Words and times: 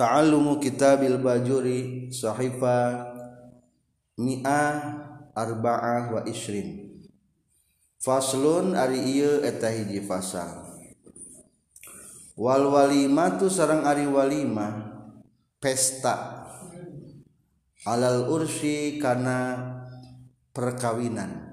ta'allumu 0.00 0.56
kitabil 0.56 1.20
bajuri 1.20 2.08
sahifa 2.08 3.04
mi'ah 4.16 4.80
arba'ah 5.36 6.16
wa 6.16 6.20
isrin 6.24 6.88
faslun 8.00 8.72
ari 8.72 8.96
ieu 9.20 9.44
eta 9.44 9.68
hiji 9.68 10.00
fasal. 10.00 10.72
Wal 12.40 12.64
walimatu 12.72 13.52
sareng 13.52 13.84
ari 13.84 14.08
walimah 14.08 14.88
pesta. 15.60 16.48
Alal 17.84 18.28
ursi 18.32 18.96
kana 18.96 19.60
perkawinan. 20.56 21.52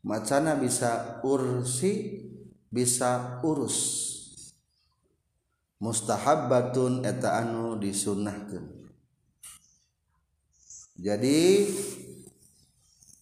Macana 0.00 0.56
bisa 0.56 1.20
ursi 1.20 2.24
bisa 2.72 3.40
urus 3.44 4.15
mustahabbatun 5.82 7.04
eta 7.04 7.44
anu 7.44 7.76
disunnahkeun. 7.76 8.88
Jadi 10.96 11.68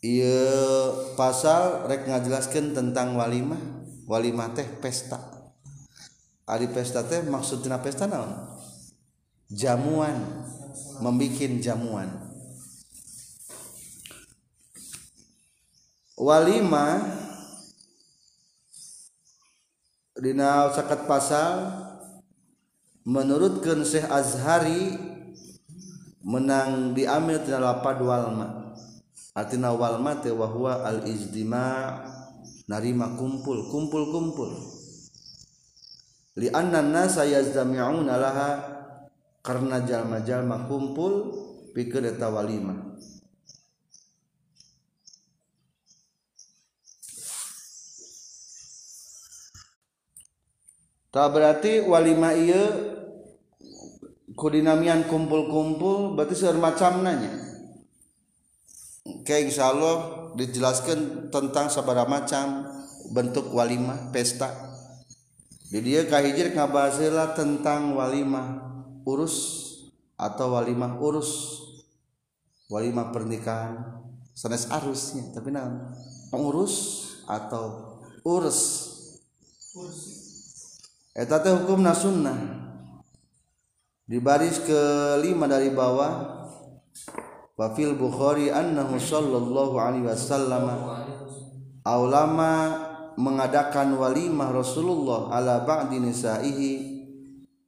ia 0.04 0.46
pasal 1.18 1.90
rek 1.90 2.06
ngajelaskeun 2.06 2.76
tentang 2.76 3.18
walimah 3.18 3.58
walimah 4.06 4.54
teh 4.54 4.66
pesta. 4.78 5.18
Ari 6.44 6.68
pesta 6.70 7.02
teh 7.02 7.24
maksudna 7.24 7.80
pesta 7.80 8.04
naon? 8.04 8.30
Jamuan 9.48 10.44
membikin 11.00 11.58
jamuan. 11.58 12.08
Walimah 16.14 17.02
dina 20.14 20.70
sakat 20.70 21.10
pasal 21.10 21.74
menurutkan 23.04 23.84
Syekh 23.84 24.08
Azhari 24.08 24.96
menang 26.24 26.96
diambil 26.96 27.44
tina 27.44 27.60
lapad 27.60 28.00
walma. 28.00 28.76
Artina 29.36 29.76
walma 29.76 30.24
teh 30.24 30.32
wahwa 30.32 30.88
al 30.88 31.04
izdima 31.04 32.00
narima 32.64 33.12
kumpul 33.20 33.68
kumpul 33.68 34.08
kumpul. 34.08 34.50
Li 36.34 36.48
anna 36.50 36.80
nasa 36.82 37.28
yazdami'una 37.28 38.14
laha 38.18 38.50
karena 39.44 39.84
jalma-jalma 39.84 40.66
kumpul 40.66 41.30
pikeun 41.76 42.08
eta 42.08 42.32
walima. 42.32 42.74
Tak 51.14 51.30
berarti 51.30 51.78
walima 51.86 52.34
iya 52.34 52.93
kudinamian 54.34 55.06
kumpul-kumpul 55.06 56.18
berarti 56.18 56.34
seueur 56.34 56.58
macam 56.58 57.02
nanya. 57.02 57.32
Kayak 59.24 59.52
insya 59.52 59.70
Allah 59.70 59.96
dijelaskan 60.34 61.30
tentang 61.30 61.70
sabara 61.70 62.04
macam 62.04 62.66
bentuk 63.14 63.54
walimah 63.54 64.10
pesta. 64.10 64.50
Di 65.70 65.80
dia 65.80 66.06
kahijir 66.06 66.54
ngabahasila 66.54 67.34
tentang 67.34 67.94
walimah 67.98 68.62
urus 69.06 69.36
atau 70.18 70.58
walimah 70.58 70.98
urus. 70.98 71.62
Walimah 72.72 73.12
pernikahan. 73.12 74.02
Sanes 74.34 74.66
arusnya 74.66 75.30
tapi 75.30 75.54
nah 75.54 75.94
pengurus 76.32 77.06
atau 77.28 77.96
urus. 78.26 78.90
Eta 81.14 81.38
teh 81.38 81.54
hukumna 81.54 81.94
sunnah 81.94 82.63
di 84.04 84.20
baris 84.20 84.60
kelima 84.60 85.48
dari 85.48 85.72
bawah 85.72 86.12
wa 87.54 87.66
fil 87.72 87.96
bukhari 87.96 88.52
annahu 88.52 89.00
sallallahu 89.00 89.80
alaihi 89.80 90.04
wasallam 90.04 90.64
aulama 91.84 92.52
mengadakan 93.16 93.94
walimah 93.96 94.50
Rasulullah 94.50 95.32
ala 95.32 95.62
ba'di 95.62 96.02
nisaihi 96.02 96.72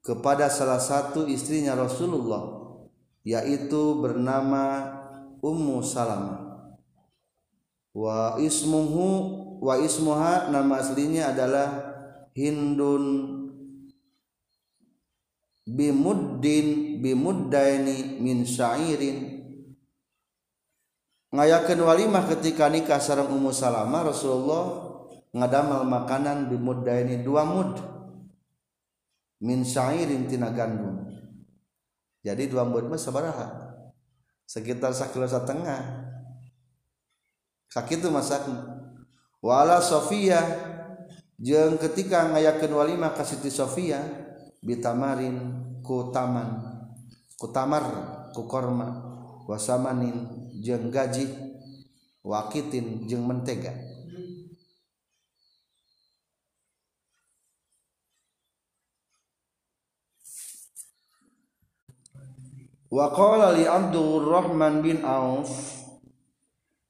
kepada 0.03 0.51
salah 0.51 0.83
satu 0.83 1.25
istrinya 1.27 1.79
Rasulullah 1.79 2.57
yaitu 3.27 3.99
bernama 3.99 4.95
Ummu 5.43 5.83
Salamah. 5.83 6.71
Wa 7.91 8.39
ismuhu 8.39 9.07
wa 9.63 9.75
ismuha 9.79 10.53
nama 10.53 10.79
aslinya 10.79 11.35
adalah 11.35 11.69
Hindun 12.37 13.05
bimuddin 15.67 17.03
bimuddaini 17.03 18.23
min 18.23 18.47
syairin. 18.47 19.43
Ngayakeun 21.35 21.83
walimah 21.83 22.25
ketika 22.31 22.71
nikah 22.71 23.03
sareng 23.03 23.29
Ummu 23.35 23.51
Salamah 23.51 24.15
Rasulullah 24.15 24.65
ngadamal 25.35 25.83
makanan 25.85 26.47
bimuddaini 26.49 27.27
dua 27.27 27.43
mud. 27.43 27.77
Min 29.43 29.67
syairin 29.67 30.31
tina 30.31 30.55
gandum. 30.55 31.11
Jadi 32.23 32.47
dua 32.47 32.65
mud 32.65 32.87
mah 32.87 32.97
sabaraha. 32.97 33.67
Sekitar 34.47 34.95
sakilo 34.95 35.27
setengah 35.27 35.83
sakitu 37.67 38.09
masak. 38.09 38.47
Wala 39.43 39.83
Sofia 39.83 40.41
jeung 41.37 41.77
ketika 41.77 42.33
ngayakeun 42.33 42.73
walimah 42.73 43.13
ka 43.13 43.27
Siti 43.27 43.53
Sofia 43.53 44.01
bitamarin 44.65 45.37
ku 45.85 46.11
taman 46.13 46.63
ku 47.37 47.53
tamar 47.53 47.85
ku 48.33 48.49
korma 48.49 48.89
wasamanin 49.45 50.27
jeung 50.61 50.89
gaji 50.89 51.29
wakitin 52.25 53.07
jeung 53.07 53.29
mentega. 53.29 53.73
Wa 62.87 63.13
qala 63.13 63.53
li 63.53 63.67
Abdurrahman 63.67 64.81
bin 64.81 65.05
Auf 65.05 65.51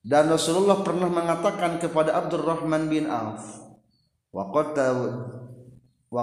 dan 0.06 0.30
Rasulullah 0.30 0.84
pernah 0.86 1.10
mengatakan 1.10 1.82
kepada 1.82 2.14
Abdurrahman 2.14 2.86
bin 2.86 3.10
Auf 3.10 3.42
wa 4.30 4.46
qad 4.54 4.76
wa 6.12 6.22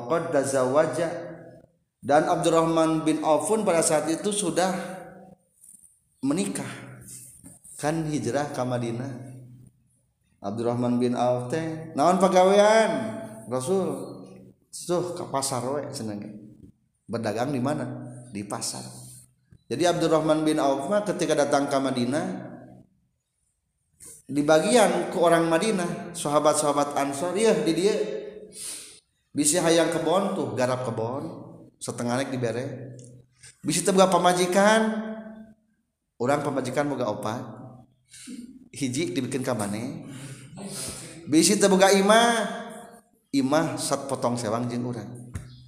dan 2.04 2.28
Abdurrahman 2.28 3.08
bin 3.08 3.24
Auf 3.24 3.48
pun 3.48 3.64
pada 3.64 3.80
saat 3.80 4.12
itu 4.12 4.36
sudah 4.36 4.76
menikah. 6.20 6.68
Kan 7.80 8.12
hijrah 8.12 8.52
ke 8.52 8.60
Madinah. 8.60 9.32
Abdurrahman 10.44 11.00
bin 11.00 11.16
Auf 11.16 11.48
teh 11.48 11.96
naon 11.96 12.20
pagawean? 12.20 13.24
Rasul 13.48 13.88
tuh 14.68 15.16
ke 15.16 15.24
pasar 15.32 15.64
we 15.64 15.88
seneng 15.96 16.28
berdagang 17.08 17.56
di 17.56 17.64
mana? 17.64 17.88
Di 18.36 18.44
pasar. 18.44 18.84
Jadi 19.72 19.88
Abdurrahman 19.88 20.44
bin 20.44 20.60
Auf 20.60 20.92
mah 20.92 21.08
ketika 21.08 21.40
datang 21.40 21.72
ke 21.72 21.78
Madinah 21.80 22.28
di 24.28 24.44
bagian 24.44 25.08
ke 25.08 25.18
orang 25.20 25.48
Madinah 25.48 26.12
sahabat-sahabat 26.12 27.00
Ansor 27.00 27.32
ya 27.40 27.56
di 27.64 27.72
dia 27.72 27.96
bisa 29.32 29.64
hayang 29.64 29.92
kebon 29.92 30.36
tuh 30.36 30.48
garap 30.56 30.84
kebon 30.84 31.43
setengah 31.84 32.16
naik 32.16 32.32
dibere 32.32 32.96
bisa 33.60 33.84
teboga 33.84 34.08
pamajikan 34.08 35.04
orang 36.16 36.40
pamajikan 36.40 36.88
boga 36.88 37.12
opat. 37.12 37.44
Hiji 38.74 39.14
dibikin 39.14 39.46
kamane 39.46 40.08
bisa 41.28 41.60
teboga 41.60 41.92
imah? 41.92 42.62
Imah 43.34 43.82
sat 43.82 44.06
potong 44.06 44.38
sewang 44.38 44.70
jeung 44.70 44.86
urang. 44.86 45.10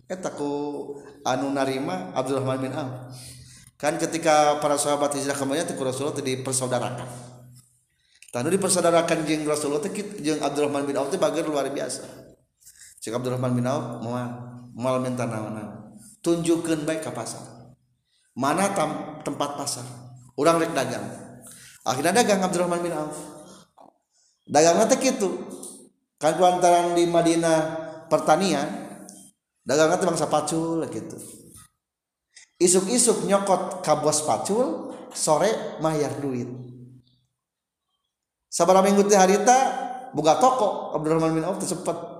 Eta 0.05 0.29
ku 0.29 0.93
anu 1.25 1.49
narima 1.49 2.13
Abdurrahman 2.13 2.61
bin 2.61 2.73
Auf. 2.77 3.09
Kan 3.73 3.97
ketika 3.97 4.61
para 4.61 4.77
sahabat 4.77 5.17
hijrah 5.17 5.33
ke 5.33 5.45
Madinah 5.49 5.73
ku 5.73 5.81
Rasulullah 5.81 6.13
teh 6.13 6.21
dipersaudarakan. 6.21 7.09
Tanu 8.29 8.53
dipersaudarakan 8.53 9.25
jeung 9.25 9.49
Rasulullah 9.49 9.81
teh 9.81 9.93
jeung 10.21 10.45
Abdurrahman 10.45 10.85
bin 10.85 10.93
Auf 11.01 11.09
teh 11.09 11.17
bager 11.17 11.41
luar 11.45 11.65
biasa. 11.73 12.05
Cek 13.01 13.17
Abdurrahman 13.17 13.57
bin 13.57 13.65
Auf 13.65 14.05
moal 14.05 14.29
moal 14.77 15.01
minta 15.01 15.25
naon-naon 15.25 15.84
tunjukkan 16.25 16.89
baik 16.89 17.05
ke 17.05 17.11
pasar. 17.13 17.69
Mana 18.33 18.73
tem 18.73 19.21
tempat 19.21 19.53
pasar? 19.53 19.85
Orang 20.33 20.57
rek 20.57 20.73
dagang. 20.73 21.05
Akhirnya 21.85 22.17
dagang 22.17 22.41
Abdurrahman 22.41 22.81
bin 22.81 22.97
Auf. 22.97 23.13
Dagang 24.49 24.81
nanti 24.81 24.97
gitu. 24.97 25.29
Kan 26.17 26.33
kuantaran 26.41 26.97
di 26.97 27.05
Madinah 27.05 27.85
pertanian 28.09 28.65
dagang 29.61 29.93
nanti 29.93 30.09
bangsa 30.09 30.25
pacul 30.25 30.81
gitu. 30.89 31.15
Isuk-isuk 32.57 33.29
nyokot 33.29 33.85
kabos 33.85 34.25
pacul 34.25 34.97
sore 35.13 35.77
mayar 35.79 36.17
duit. 36.17 36.49
Sabar 38.49 38.81
minggu 38.81 39.05
teh 39.05 39.19
harita 39.19 39.57
buka 40.15 40.41
toko 40.41 40.97
Abdurrahman 40.97 41.37
bin 41.37 41.45
Auf 41.45 41.61
cepet. 41.61 42.17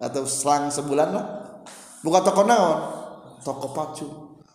Atau 0.00 0.26
selang 0.26 0.74
sebulan 0.74 1.14
lah 1.14 1.43
buka 2.04 2.20
toko 2.20 2.44
naon 2.44 2.78
toko 3.40 3.72
pacu. 3.72 4.06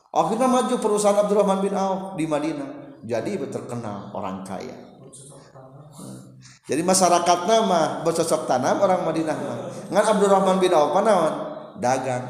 Akhirnya 0.09 0.49
maju 0.49 0.75
perusahaan 0.81 1.21
Abdurrahman 1.21 1.61
bin 1.61 1.77
Auf 1.77 2.17
di 2.17 2.25
Madinah. 2.25 3.01
Jadi 3.05 3.37
terkenal 3.49 4.09
orang 4.13 4.41
kaya. 4.41 4.73
Jadi 6.65 6.81
masyarakat 6.85 7.39
nama 7.49 8.01
bercocok 8.05 8.45
tanam 8.49 8.81
orang 8.81 9.05
Madinah 9.05 9.37
mah. 9.37 9.57
Ngan 9.89 10.05
Abdurrahman 10.17 10.57
bin 10.57 10.73
Auf 10.73 10.97
naon? 10.97 11.33
Dagang. 11.77 12.25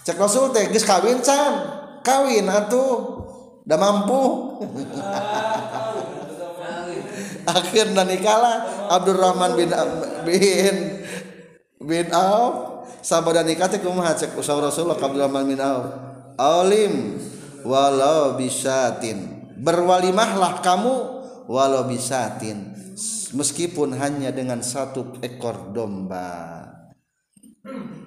Cek 0.00 0.16
Rasul 0.16 0.48
teh 0.56 0.72
geus 0.72 0.88
kawin 0.88 1.20
can 1.20 1.54
kawin 2.00 2.48
atuh. 2.48 3.20
Udah 3.68 3.78
mampu. 3.78 4.22
Akhirnya 7.54 8.04
nikahlah 8.04 8.88
Abdurrahman 8.88 9.56
bin 9.60 9.70
bin 10.24 10.76
bin 11.84 12.06
Auf 12.16 12.79
sahabat 12.98 13.46
nikah 13.46 13.70
kumaha 13.78 14.12
cek 14.18 14.34
usaha 14.34 14.58
Rasulullah 14.58 14.98
Abdurrahman 14.98 15.44
bin 15.46 15.58
Auf 15.62 16.10
alim 16.40 17.20
walau 17.62 18.40
bisatin. 18.40 19.44
Berwalimahlah 19.60 20.64
kamu 20.64 20.94
walau 21.46 21.84
bisatin. 21.84 22.72
Meskipun 23.30 23.94
hanya 23.94 24.34
dengan 24.34 24.64
satu 24.64 25.20
ekor 25.22 25.70
domba. 25.70 26.64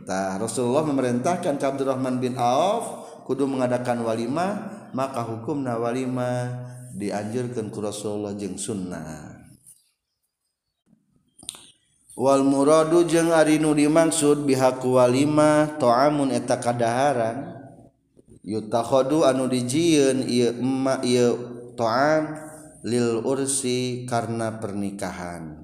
Tah 0.03 0.35
Rasulullah 0.35 0.83
memerintahkan 0.83 1.62
ke 1.62 1.65
Abdurrahman 1.65 2.18
bin 2.19 2.35
Auf 2.35 3.06
kudu 3.24 3.47
mengadakan 3.47 4.03
walimah 4.03 4.51
maka 4.91 5.24
hukumna 5.24 5.80
walimah 5.80 6.69
dianjurkan 6.94 7.71
ku 7.71 7.80
Rasulullah 7.80 8.35
jeung 8.35 8.59
sunnah 8.59 9.32
Wal 12.13 12.45
muradu 12.45 13.10
jeung 13.10 13.33
ari 13.33 13.57
nu 13.57 13.74
dimaksud 13.74 14.45
bihaku 14.45 15.01
walima 15.01 15.65
ta'amun 15.81 16.30
eta 16.30 16.62
kadaharan 16.62 17.57
yutakhadu 18.45 19.25
anu 19.25 19.50
dijieun 19.50 20.21
ieu 20.30 20.54
emma 20.54 21.01
ieu 21.01 21.33
ta'am 21.74 22.38
lil 22.86 23.18
ursi 23.25 24.06
karena 24.06 24.62
pernikahan. 24.62 25.57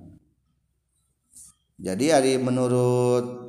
Jadi 1.77 2.05
ari 2.09 2.33
menurut 2.41 3.45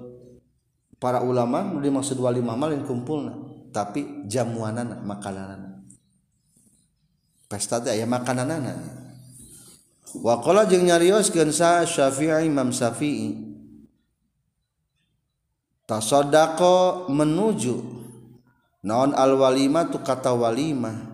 para 1.00 1.24
ulama 1.24 1.64
nu 1.64 1.80
dimaksud 1.80 2.20
walimah 2.20 2.52
mah 2.52 2.68
lain 2.68 2.84
kumpulna 2.84 3.32
tapi 3.72 4.28
jamuanana 4.28 5.00
makananana. 5.00 5.88
Pesta 7.48 7.80
teh 7.80 7.96
aya 7.96 8.04
makananana. 8.04 8.99
Wa 10.18 10.42
qala 10.42 10.66
jeung 10.66 10.90
nyarioskeun 10.90 11.54
sa 11.54 11.86
Syafi'i 11.86 12.50
Imam 12.50 12.74
Syafi'i. 12.74 13.38
Tasaddaqa 15.86 17.06
menuju. 17.10 18.02
Naon 18.80 19.12
al 19.12 19.36
walimah 19.36 19.92
tu 19.92 20.00
kata 20.00 20.32
walimah 20.32 21.10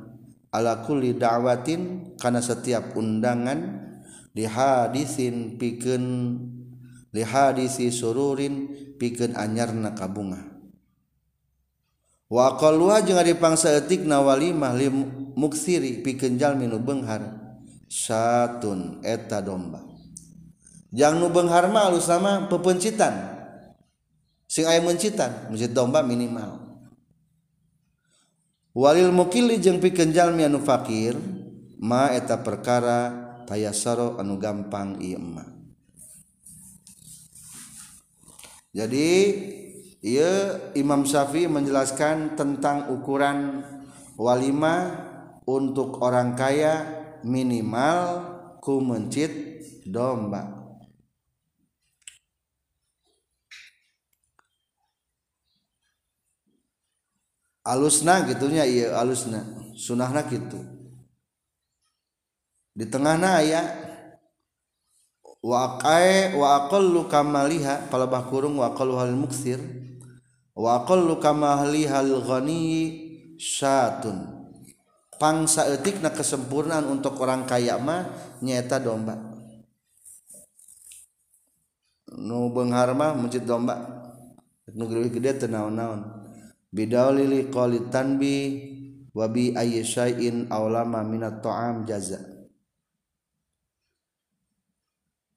ala 0.54 0.86
kulli 0.86 1.18
da'watin 1.18 2.14
karena 2.16 2.40
setiap 2.40 2.96
undangan 2.96 3.58
li 4.32 4.46
hadisin 4.46 5.60
pikeun 5.60 6.04
li 7.10 7.22
hadisi 7.24 7.92
sururin 7.92 8.70
pikeun 8.96 9.36
anyarna 9.36 9.92
kabunga 9.92 10.40
wa 12.30 12.54
qalwa 12.54 13.02
jeung 13.04 13.20
ari 13.20 13.36
pangsaeutikna 13.36 14.22
walimah 14.22 14.72
li 14.78 14.88
muksiri 15.36 16.00
pikeun 16.06 16.40
jalmi 16.40 16.70
nu 16.70 16.80
beunghar 16.80 17.45
satun 17.96 19.00
eta 19.00 19.40
domba. 19.40 19.80
Yang 20.92 21.14
nu 21.16 21.32
benghar 21.32 21.72
mah 21.72 21.88
alus 21.88 22.12
nama 22.12 22.44
pepencitan. 22.44 23.32
Sing 24.44 24.68
aya 24.68 24.84
mencitan 24.84 25.48
masjid 25.48 25.72
domba 25.72 26.04
minimal. 26.04 26.66
Walil 28.76 29.08
mukili 29.08 29.56
jeung 29.56 29.80
pikeun 29.80 30.12
jalmi 30.12 30.44
anu 30.44 30.60
fakir 30.60 31.16
ma 31.80 32.12
eta 32.12 32.40
perkara 32.44 33.26
tayasaro 33.48 34.20
anu 34.20 34.36
gampang 34.40 35.00
ieu 35.00 35.20
ma 35.20 35.44
jadi 38.76 39.08
ia 40.04 40.32
Imam 40.76 41.08
Syafi'i 41.08 41.48
menjelaskan 41.48 42.36
tentang 42.36 42.92
ukuran 42.92 43.64
walima 44.20 44.92
untuk 45.48 46.04
orang 46.04 46.36
kaya 46.36 46.95
minimal 47.26 48.22
ku 48.62 48.78
mencit 48.78 49.34
domba. 49.82 50.54
Alusna 57.66 58.22
gitunya 58.30 58.62
iya 58.62 58.94
alusna. 58.94 59.42
Sunahna 59.74 60.22
gitu. 60.30 60.62
Di 62.70 62.86
tengahna 62.86 63.42
aya 63.42 63.62
wa 65.42 65.74
qae 65.82 66.38
wa 66.38 66.62
aqallu 66.62 67.10
kamaliha 67.10 67.90
palebah 67.90 68.30
kurung 68.30 68.62
wa 68.62 68.70
aqallu 68.70 68.94
hal 69.02 69.18
muksir. 69.18 69.58
Wa 70.54 70.86
aqallu 70.86 71.18
kamaliha 71.18 72.06
al 72.06 72.22
ghani 72.22 72.62
syatun 73.34 74.35
pangsaetik 75.16 76.00
na 76.04 76.12
kesempurnaan 76.12 76.86
untuk 76.88 77.20
orang 77.20 77.44
kaya 77.48 77.76
mah 77.76 78.08
nyata 78.40 78.80
domba. 78.80 79.16
Nu 82.16 82.48
benghar 82.52 82.94
mah 82.96 83.12
mencit 83.12 83.44
domba. 83.44 83.76
Nu 84.72 84.88
gede 84.88 85.36
teu 85.36 85.48
naon-naon. 85.50 86.26
Bidaulili 86.70 87.48
qali 87.48 87.88
tanbi 87.88 88.36
wa 89.16 89.26
bi 89.30 89.56
ayyi 89.56 89.80
syai'in 89.80 90.52
aulama 90.52 91.00
minat 91.00 91.40
ta'am 91.40 91.88
jaza 91.88 92.36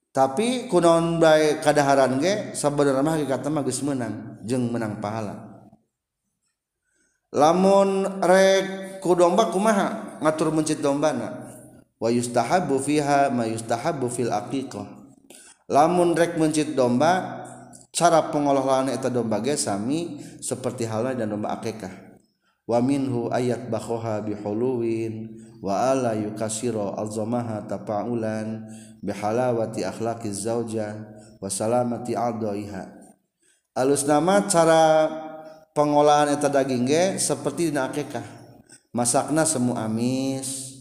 tapi 0.10 0.68
kunaon 0.68 1.22
bae 1.22 1.62
kadaharan 1.62 2.20
ge 2.20 2.52
sabenerna 2.58 3.06
mah 3.06 3.16
hakikatna 3.16 3.50
mah 3.54 3.64
geus 3.64 3.80
meunang 3.86 4.42
jeung 4.44 4.68
menang 4.68 4.98
pahala. 5.00 5.49
lamun 7.34 8.22
rek 8.22 9.00
ku 9.04 9.14
domba 9.16 9.50
kumaha? 9.54 10.20
Ngatur 10.20 10.52
mencit 10.52 10.84
dombana. 10.84 11.50
Wa 12.00 12.10
yustahabu 12.12 12.80
fiha 12.80 13.32
ma 13.32 13.48
yustahabu 13.48 14.08
fil 14.08 14.32
aqiqah. 14.32 14.88
Lamun 15.70 16.18
rek 16.18 16.36
mencit 16.36 16.74
domba 16.74 17.40
cara 17.90 18.30
pengolahan 18.30 18.90
eta 18.94 19.10
domba 19.10 19.42
ge 19.42 19.58
sami 19.58 20.22
seperti 20.40 20.86
halnya 20.86 21.26
dan 21.26 21.34
domba 21.36 21.58
akikah 21.58 21.92
wa 22.70 22.80
minhu 22.86 23.34
ayat 23.34 23.66
bakhoha 23.68 24.22
bihuluwin 24.22 25.42
wa 25.60 25.90
ala 25.90 26.14
yukasiro 26.14 26.94
alzamaha 26.94 27.66
tapaulan 27.66 28.70
bihalawati 29.02 29.84
akhlaqiz 29.84 30.46
zauja 30.46 30.96
wa 31.42 31.50
salamati 31.50 32.14
adaiha 32.14 32.94
alus 33.74 34.06
nama 34.06 34.46
cara 34.46 35.10
pengolahan 35.80 36.36
eta 36.36 36.52
daging 36.52 36.84
ge 36.84 37.04
seperti 37.16 37.72
dina 37.72 37.88
akikah 37.88 38.28
masakna 38.92 39.48
semu 39.48 39.80
amis 39.80 40.76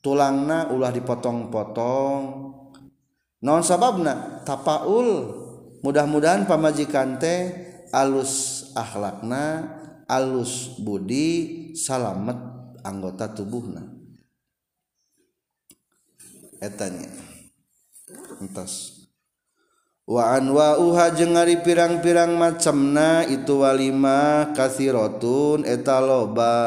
tulangna 0.00 0.72
ulah 0.72 0.90
dipotong-potong. 0.90 2.22
Non 3.40 3.62
sababna? 3.64 4.44
Tapaul. 4.44 5.38
Mudah-mudahan 5.80 6.44
pamajikan 6.44 7.16
teh 7.16 7.56
alus 7.88 8.68
akhlakna 8.76 9.64
alus 10.04 10.76
budi 10.76 11.72
salamet 11.72 12.36
anggota 12.84 13.32
tubuhna. 13.32 13.88
Etanya 16.60 17.08
entas 18.44 18.99
wa 20.10 20.34
anwa'uha 20.34 21.14
jeung 21.14 21.38
ari 21.38 21.62
pirang-pirang 21.62 22.34
macamna 22.34 23.22
itu 23.30 23.62
walima 23.62 24.50
kasirotun 24.58 25.62
eta 25.62 26.02
loba. 26.02 26.58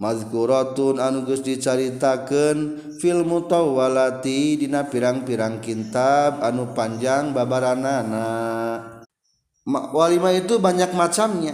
Mazkuratun 0.00 0.96
anu 0.96 1.28
geus 1.28 1.44
dicaritakeun 1.44 2.88
fil 2.96 3.20
mutawwalati 3.20 4.56
dina 4.56 4.88
pirang-pirang 4.88 5.60
kitab 5.60 6.40
anu 6.40 6.72
panjang 6.72 7.36
babaranana. 7.36 8.28
Walima 9.68 10.32
itu 10.32 10.56
banyak 10.56 10.96
macamnya. 10.96 11.52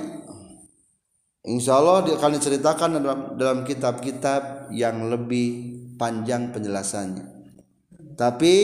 Insya 1.42 1.78
Allah 1.78 2.06
akan 2.06 2.32
diceritakan 2.38 3.02
dalam, 3.02 3.20
dalam 3.34 3.58
kitab-kitab 3.66 4.70
yang 4.70 5.10
lebih 5.10 5.78
panjang 5.98 6.54
penjelasannya. 6.54 7.26
Tapi 8.14 8.54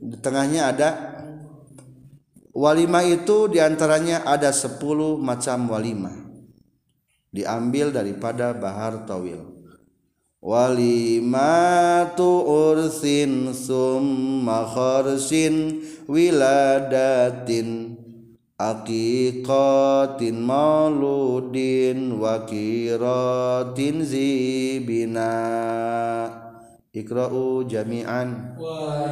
di 0.00 0.16
tengahnya 0.22 0.70
ada 0.70 1.09
walima 2.50 3.00
itu 3.06 3.50
di 3.50 3.58
antaranya 3.58 4.26
ada 4.26 4.50
10 4.50 4.82
macam 5.18 5.58
walimah 5.70 6.30
diambil 7.30 7.94
daripada 7.94 8.50
bahar 8.54 9.06
tawil. 9.06 9.58
Walimatu 10.40 12.24
ursin 12.48 13.52
summa 13.52 14.64
kharsin 14.64 15.84
wiladatin 16.08 17.92
aqiqatin 18.56 20.40
mauludin 20.40 22.16
wa 22.16 22.40
qiratin 22.48 24.00
zibina. 24.00 25.36
Ikra'u 26.90 27.68
jami'an. 27.68 28.56
Wa 28.58 29.06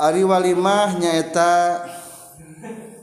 Ari 0.00 0.24
walimah 0.24 0.96
nyaeta 0.96 1.84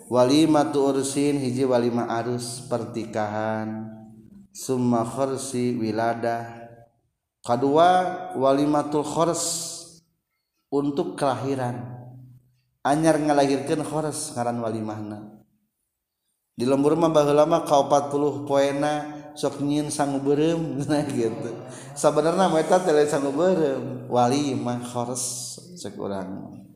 walimah 0.10 0.74
tu 0.74 0.82
ursin 0.82 1.38
hiji 1.38 1.62
walimah 1.62 2.10
arus 2.10 2.66
pertikahan. 2.66 3.86
Summa 4.50 5.06
khorsi 5.06 5.78
wilada. 5.78 6.50
Kedua 7.46 7.90
walimatul 8.34 9.06
khors 9.06 9.46
untuk 10.74 11.14
kelahiran. 11.14 11.86
Anyar 12.82 13.22
ngalahirkan 13.22 13.86
khors 13.86 14.34
ngaran 14.34 14.58
walimahna. 14.58 15.46
Di 16.58 16.66
lembur 16.66 16.98
mah 16.98 17.14
baheula 17.14 17.46
mah 17.46 17.62
ka 17.62 17.78
40 17.78 18.50
poena 18.50 18.94
sok 19.38 19.62
nyin 19.62 19.94
sangu 19.94 20.18
beureum 20.18 20.82
nah 20.90 21.06
gitu. 21.06 21.62
Sabenerna 21.94 22.50
mah 22.50 22.58
eta 22.58 22.82
teh 22.82 22.90
walimah 24.10 24.82
khors 24.82 25.54
cek 25.78 25.94
urang 26.02 26.67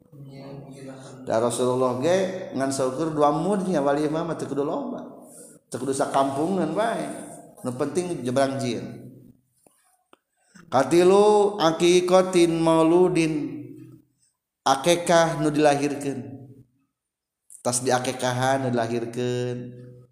da 1.26 1.38
Rasulullah 1.38 2.02
ge 2.02 2.52
ngan 2.58 2.72
saukur 2.74 3.14
dua 3.14 3.32
mudnya 3.32 3.80
wali 3.80 4.08
imam 4.08 4.32
teu 4.36 4.50
kudu 4.50 4.66
loba. 4.66 5.06
Teu 5.70 5.80
kudu 5.80 5.94
sakampungan 5.94 6.72
bae. 6.74 7.08
Nu 7.62 7.72
penting 7.78 8.26
jebrang 8.26 8.58
jin. 8.58 9.14
Katilu 10.72 11.58
akikatin 11.62 12.58
mauludin. 12.58 13.62
Akekah 14.62 15.42
nu 15.42 15.50
dilahirkeun. 15.50 16.20
Tas 17.62 17.82
di 17.86 17.94
akekahan 17.94 18.66
nu 18.66 18.68
dilahirkeun 18.74 19.58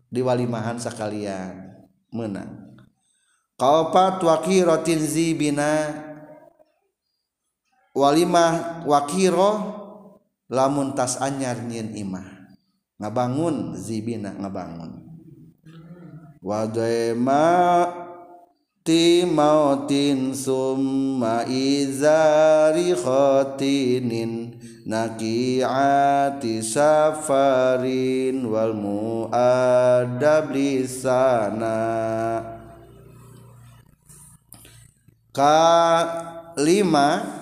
di 0.09 0.19
walimahan 0.21 0.77
sakalian. 0.77 1.73
Menang 2.09 2.69
kaopat 3.59 4.23
wakiratin 4.23 5.03
zibina. 5.03 6.05
Walimah 7.89 8.85
wakiroh 8.87 9.78
lamun 10.49 10.97
tas 10.97 11.21
anyar 11.21 11.61
nyin 11.61 11.93
imah 11.93 12.25
ngabangun 12.99 13.77
zibina 13.79 14.35
ngabangun. 14.35 15.07
Wadaima 16.43 17.87
ti 18.83 19.27
mautin 19.27 20.31
summa 20.35 21.43
izari 21.47 22.95
khotinin 22.95 24.55
nakiati 24.87 26.63
safarin 26.63 28.41
wal 28.47 28.73
muadab 28.75 30.51
lisana. 30.51 31.79
Ka 35.29 35.59
lima 36.57 37.38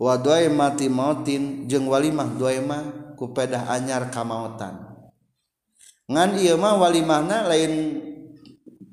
wadoi 0.00 0.48
mati 0.48 0.88
mautin 0.88 1.68
jeung 1.68 1.84
walimah 1.84 2.32
doema 2.40 3.12
ku 3.20 3.36
pedah 3.36 3.68
anyar 3.68 4.08
kamautan 4.08 4.80
ngan 6.08 6.40
iya 6.40 6.56
mah 6.56 6.80
walimahna 6.80 7.44
lain 7.44 8.00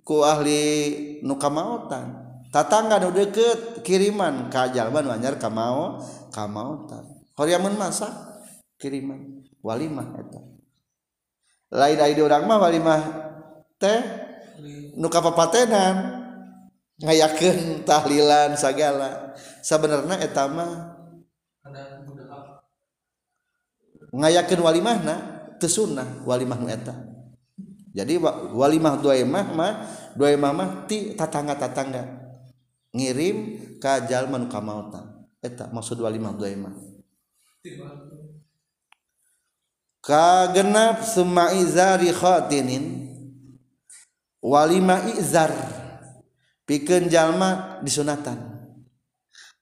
ku 0.04 0.28
ahli 0.28 1.24
nu 1.24 1.40
kamautan 1.40 2.12
tatangga 2.52 3.00
nu 3.00 3.16
deket 3.16 3.88
kiriman 3.88 4.52
ka 4.52 4.68
jalma 4.76 5.00
nu 5.00 5.16
anyar 5.16 5.40
kamau 5.40 6.04
kamautan 6.36 7.08
horiamun 7.40 7.80
masak 7.80 8.12
kiriman 8.76 9.48
walimah 9.64 10.08
eta. 10.18 10.42
Lain 11.68 12.00
ai 12.00 12.16
urang 12.16 12.48
mah 12.48 12.58
walimah 12.64 13.02
teh 13.76 14.00
nu 14.96 15.08
kapapatenan 15.12 16.24
ngayakeun 17.04 17.84
tahlilan 17.84 18.56
sagala. 18.56 19.36
Sabenerna 19.60 20.16
eta 20.24 20.48
mah 20.48 20.97
ngayakin 24.14 24.60
walimahna 24.60 25.16
tesunnah 25.58 26.24
walimah 26.24 26.60
eta. 26.70 26.96
Jadi 27.98 28.22
walimah 28.54 29.02
dua 29.02 29.18
imah 29.18 29.46
mah 29.58 29.74
dua 30.14 30.30
imah 30.36 30.52
mah 30.54 30.70
ti 30.86 31.18
tatangga 31.18 31.58
tatangga 31.58 32.06
ngirim 32.94 33.38
ke 33.82 33.94
jalma 34.06 34.38
nu 34.38 34.46
kamautan 34.46 35.26
eta 35.42 35.70
maksud 35.74 35.98
walimah 35.98 36.34
dua 36.38 36.50
imah 36.54 36.74
kagenap 40.08 41.04
semaizari 41.04 42.16
khatinin 42.16 43.12
walima 44.40 45.04
izar 45.20 45.52
pikeun 46.64 47.12
jalma 47.12 47.84
disunatan. 47.84 48.56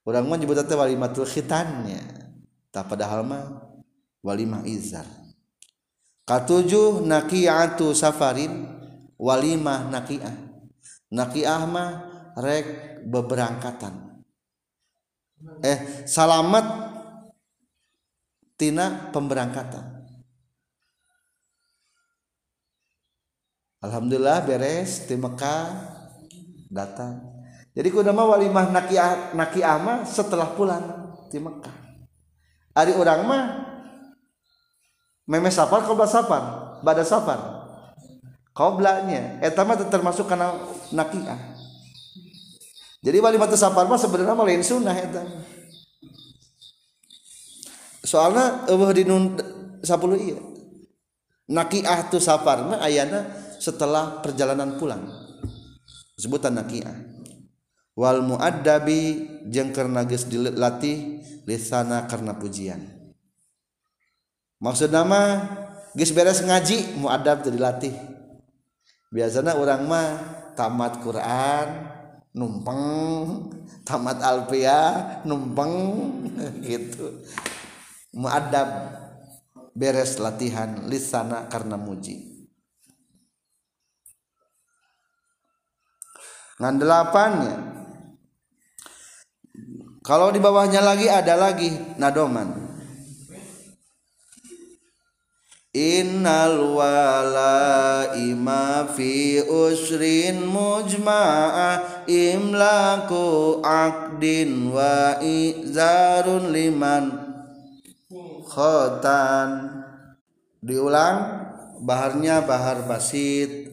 Urang 0.06 0.30
mah 0.30 0.38
nyebut 0.38 0.62
teh 0.62 0.78
walimatul 0.78 1.26
khitannya. 1.26 1.98
Tah 2.70 2.86
padahal 2.86 3.26
mah 3.26 3.44
walimah 4.26 4.66
izar. 4.66 5.06
Katujuh 6.26 7.06
nakiatu 7.06 7.94
safarin 7.94 8.66
walimah 9.22 9.94
nakiah. 9.94 10.34
Nakiah 11.14 11.62
mah 11.70 11.90
rek 12.34 12.66
beberangkatan. 13.06 14.26
Eh 15.62 16.10
salamat 16.10 16.66
tina 18.58 19.14
pemberangkatan. 19.14 19.94
Alhamdulillah 23.86 24.42
beres 24.50 25.06
di 25.06 25.14
Mekah 25.14 25.94
datang. 26.74 27.22
Jadi 27.78 27.94
kuda 27.94 28.10
mah 28.10 28.34
walimah 28.34 28.74
nakiah 28.74 29.38
nakiah 29.38 29.78
mah 29.78 30.10
setelah 30.10 30.50
pulang 30.58 31.14
di 31.30 31.38
Mekah. 31.38 31.78
Hari 32.74 32.98
orang 32.98 33.22
mah 33.30 33.44
meme 35.26 35.50
safar 35.50 35.86
qobla 35.86 36.06
safar 36.06 36.44
bada 36.86 37.02
safar 37.02 37.66
qoblanya 38.56 39.44
eta 39.44 39.68
mah 39.68 39.76
termasuk 39.92 40.32
kana 40.32 40.56
nakiah. 40.96 41.38
Jadi 43.06 43.22
walimatu 43.22 43.54
safar 43.54 43.86
mah 43.86 44.00
sebenarnya 44.00 44.34
mah 44.34 44.48
lain 44.48 44.66
sunnah 44.66 44.96
eta. 44.96 45.22
Soalna 48.02 48.66
eueuh 48.72 48.90
di 48.96 49.04
nun 49.06 49.38
10 49.84 49.86
ieu. 50.26 50.40
Nakiah 51.46 52.10
tu 52.10 52.18
safar 52.18 52.66
mah 52.66 52.82
ayana 52.82 53.30
setelah 53.62 54.24
perjalanan 54.26 54.82
pulang. 54.82 55.06
Sebutan 56.18 56.58
nakiah. 56.58 56.96
Wal 57.94 58.26
muaddabi 58.26 59.30
jeung 59.48 59.70
karena 59.72 60.04
geus 60.04 60.28
dilatih 60.28 61.24
lisana 61.48 62.10
karena 62.10 62.36
pujian 62.36 62.95
maksud 64.66 64.90
nama 64.90 65.46
geus 65.94 66.10
beres 66.10 66.42
ngaji 66.42 66.98
mau 66.98 67.14
adab 67.14 67.46
jadi 67.46 67.62
latih 67.62 67.94
biasanya 69.14 69.54
orang 69.54 69.86
mah 69.86 70.10
tamat 70.58 70.98
Quran 71.06 71.68
numpeng 72.34 72.84
tamat 73.86 74.20
alfiah 74.20 75.22
numpeng 75.24 75.74
gitu. 76.68 77.24
Muadab 78.16 78.96
beres 79.76 80.18
latihan 80.24 80.88
lisana 80.88 81.52
karena 81.52 81.76
muji. 81.76 82.48
Ngan 86.56 86.80
delapannya 86.80 87.56
kalau 90.00 90.32
di 90.32 90.40
bawahnya 90.40 90.80
lagi 90.80 91.12
ada 91.12 91.36
lagi 91.36 91.68
nadoman 92.00 92.65
Innal 95.76 96.72
wala 96.72 98.16
ima 98.16 98.88
fi 98.96 99.44
usrin 99.44 100.48
mujma'a 100.48 102.08
imlaku 102.08 103.60
aqdin 103.60 104.72
wa 104.72 105.20
izarun 105.20 106.56
liman 106.56 107.12
khotan. 108.48 109.84
Diulang 110.64 111.44
baharnya 111.84 112.48
bahar 112.48 112.88
basit. 112.88 113.68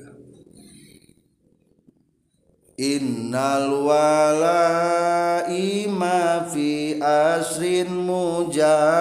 Innal 2.83 3.87
wala 3.87 5.47
ima 5.47 6.51
fi 6.51 6.99
asrin 6.99 7.95
mujamma'a 7.95 8.93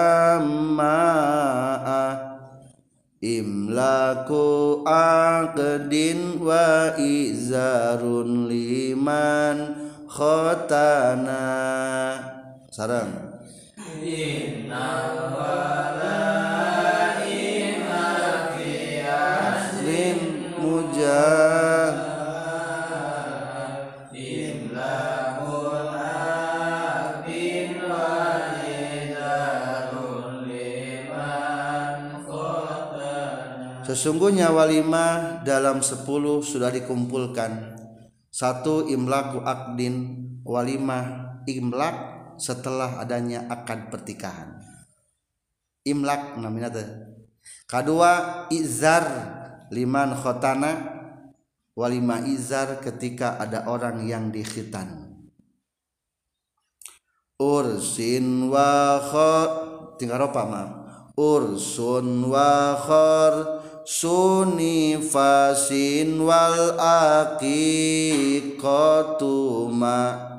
Imlaku 3.22 4.82
aqdin 4.82 6.42
wa 6.42 6.98
izarun 6.98 8.50
liman 8.50 9.78
khotana. 10.10 11.46
Sarang. 12.74 13.38
Inna 14.02 14.90
wala 15.38 16.18
ima 17.22 18.10
fi 18.58 19.06
aslim 19.06 20.18
mujah 20.58 22.01
Sesungguhnya 33.92 34.56
walimah 34.56 35.44
dalam 35.44 35.84
sepuluh 35.84 36.40
sudah 36.40 36.72
dikumpulkan. 36.72 37.76
Satu 38.32 38.88
imlaku 38.88 39.44
akdin 39.44 40.16
walimah 40.48 41.36
imlak 41.44 41.96
setelah 42.40 43.04
adanya 43.04 43.52
akad 43.52 43.92
pertikahan. 43.92 44.64
Imlak 45.84 46.40
namanya 46.40 46.72
tuh. 46.72 46.88
Kedua 47.68 48.48
izar 48.48 49.04
liman 49.76 50.16
khotana 50.16 50.72
walimah 51.76 52.24
izar 52.32 52.80
ketika 52.80 53.44
ada 53.44 53.68
orang 53.68 54.08
yang 54.08 54.32
dikhitan. 54.32 55.20
Ursin 57.44 58.48
wa 58.48 59.04
tinggal 60.00 60.32
apa 60.32 60.42
mah? 60.48 60.68
Ursun 61.20 62.32
wa 62.32 62.80
khor 62.80 63.61
sunifasin 63.86 66.22
wal 66.22 66.78
aqiqatu 66.82 68.50
ma 69.72 70.32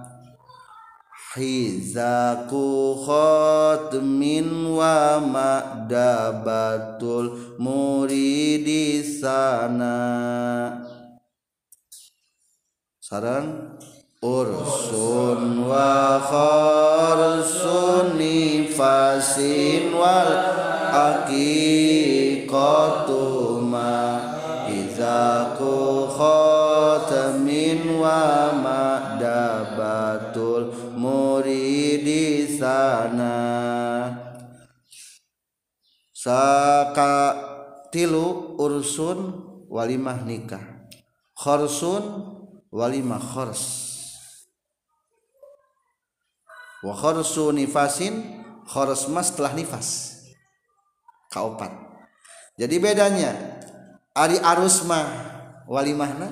hizaku 1.32 2.92
khatmin 3.08 4.76
wa 4.76 5.16
ma'dabatul 5.16 7.56
muridi 7.56 9.00
sana. 9.00 9.96
Sarang 13.00 13.80
ursun 14.20 15.64
wa 15.64 16.20
kharsun 16.20 18.20
nifasin 18.20 19.96
wal 19.96 20.36
aqiqatu 20.92 23.21
izaku 25.12 26.08
khatamin 26.08 28.00
wa 28.00 28.48
ma'dabatul 28.56 30.72
muridi 30.96 32.48
sana. 32.48 33.36
Saka 36.16 37.36
tilu 37.92 38.56
ursun 38.56 39.44
walimah 39.68 40.24
nikah. 40.24 40.88
Khorsun 41.36 42.32
walimah 42.70 43.18
khors 43.18 43.90
wa 46.86 46.94
khorsu 46.94 47.50
nifasin 47.50 48.46
khors 48.62 49.10
mas 49.10 49.34
telah 49.34 49.50
nifas. 49.58 50.22
Kaupat 51.34 51.74
jadi 52.60 52.76
bedanya 52.78 53.32
Ari 54.12 54.36
arus 54.36 54.84
mah 54.84 55.08
walimahna 55.64 56.28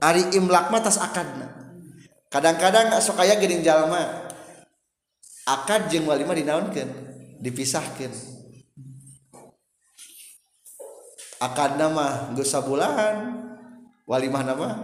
Ari 0.00 0.36
imlak 0.36 0.68
mah 0.68 0.80
tas 0.84 1.00
akadna. 1.00 1.48
Kadang-kadang 2.28 2.92
sok 3.00 3.20
aya 3.20 3.36
geuning 3.40 3.64
jalma 3.64 4.28
akad 5.44 5.92
jeung 5.92 6.08
walimah 6.08 6.36
dinaonkeun 6.36 6.88
dipisahkeun. 7.40 8.12
Akadna 11.40 11.88
mah 11.92 12.12
geus 12.36 12.52
sabulan. 12.52 13.44
walimahna 14.04 14.52
mah 14.52 14.74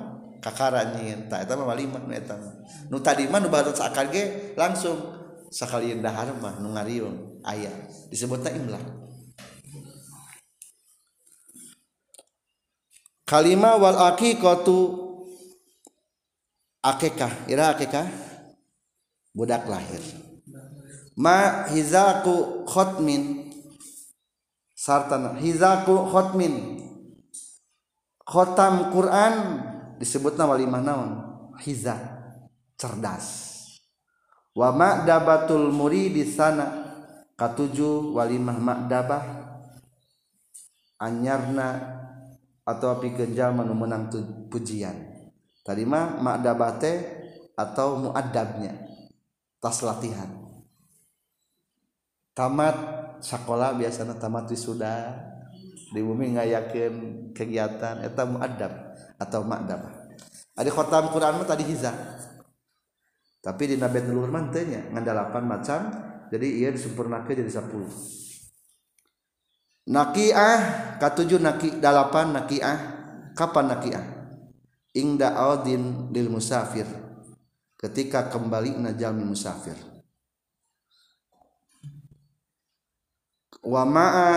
kakara 0.41 0.97
nyin 0.97 1.29
tah 1.29 1.45
eta 1.45 1.53
mah 1.53 1.69
walimah 1.69 2.01
nu 2.01 2.13
eta 2.17 2.41
nu 2.89 2.97
tadi 3.05 3.29
mah 3.29 3.37
nu 3.45 3.53
barat 3.53 3.77
akad 3.77 4.09
ge 4.13 4.57
langsung. 4.57 5.21
Sakalian 5.51 5.99
dahar 5.99 6.31
mah 6.39 6.63
nu 6.63 6.73
ngariung 6.73 7.43
aya. 7.43 7.73
Disebutna 8.09 8.55
imlak. 8.55 9.10
Kalimah 13.31 13.79
wal 13.79 13.99
aqiqatu 14.11 14.79
akikah 16.83 17.47
ira 17.47 17.71
akikah 17.79 18.11
budak 19.31 19.71
lahir. 19.71 20.03
Ma 21.15 21.71
hizaku 21.71 22.67
khotmin. 22.67 23.55
Sartana 24.75 25.39
hizaku 25.39 26.11
khotmin. 26.11 26.83
Khotam 28.27 28.91
Quran 28.91 29.35
disebutna 30.03 30.51
walimah 30.51 30.83
naon? 30.83 31.11
Hiza. 31.63 31.99
Cerdas. 32.75 33.27
Wa 34.57 34.75
ma'dabatul 34.75 35.71
di 36.11 36.25
sana. 36.27 36.67
Katuju 37.37 38.17
walimah 38.17 38.57
ma'dabah. 38.57 39.25
Anyarna 41.01 42.00
atau 42.77 42.95
api 42.95 43.15
genjal 43.15 43.51
manu 43.55 43.75
menang 43.75 44.09
pujian. 44.47 44.95
Tadi 45.67 45.83
mah 45.85 46.19
ma'dabah 46.23 46.73
teh 46.79 46.99
atau 47.59 47.99
mu'addabnya. 48.09 48.75
Tas 49.61 49.83
latihan. 49.85 50.31
Tamat 52.33 52.77
sekolah 53.21 53.77
biasanya 53.77 54.17
tamat 54.17 54.49
wisuda. 54.49 55.27
Di 55.91 56.01
bumi 56.01 56.31
yakin 56.33 56.93
kegiatan 57.35 58.07
eta 58.07 58.23
mu'addab 58.23 58.73
atau 59.19 59.43
ma'dabah 59.43 60.01
ada 60.61 60.71
khotam 60.73 61.09
Quran 61.09 61.41
mah 61.41 61.49
tadi 61.49 61.65
hizah 61.65 61.97
tapi 63.41 63.73
di 63.73 63.77
Nabi 63.81 64.05
Nurul 64.05 64.29
mantenya 64.29 64.93
ngandalapan 64.93 65.45
macam 65.49 65.81
jadi 66.29 66.47
ia 66.47 66.69
disempurnakan 66.69 67.33
jadi 67.33 67.49
10 67.49 68.30
nakiah 69.89 70.97
katujuh 71.01 71.41
naki 71.41 71.79
dalapan 71.81 72.37
nakiah. 72.37 72.79
Kapan 73.33 73.73
nakiah? 73.73 74.05
Ingda 74.93 75.33
audin 75.39 76.11
lil 76.13 76.29
musafir. 76.29 76.85
Ketika 77.79 78.29
kembali 78.29 78.77
najami 78.77 79.25
musafir. 79.25 79.79
Wa 83.61 83.85
ma'a 83.85 84.31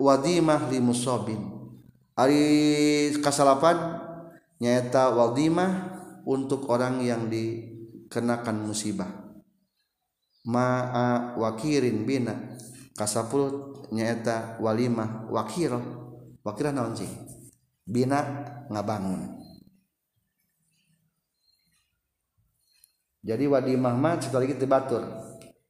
wadimah 0.00 0.72
li 0.72 0.80
musabin 0.80 1.54
ari 2.16 3.10
kasalapan 3.20 4.00
nyata 4.62 5.12
wadimah 5.12 5.94
untuk 6.24 6.70
orang 6.70 7.04
yang 7.04 7.28
di 7.28 7.60
kenakan 8.08 8.64
musibah. 8.64 9.10
Ma'a 10.44 11.36
wakirin 11.40 12.04
bina 12.04 12.36
kasapul 12.94 13.76
nyaeta 13.92 14.58
walimah 14.62 15.28
wakiro. 15.30 15.82
Wakira 16.44 16.72
naon 16.72 16.94
bina 17.84 18.20
ngabangun. 18.68 19.44
Jadi 23.24 23.48
wadimah 23.48 23.96
mah 23.96 24.20
sekali 24.20 24.52
lagi 24.52 24.60
tibatur 24.60 25.00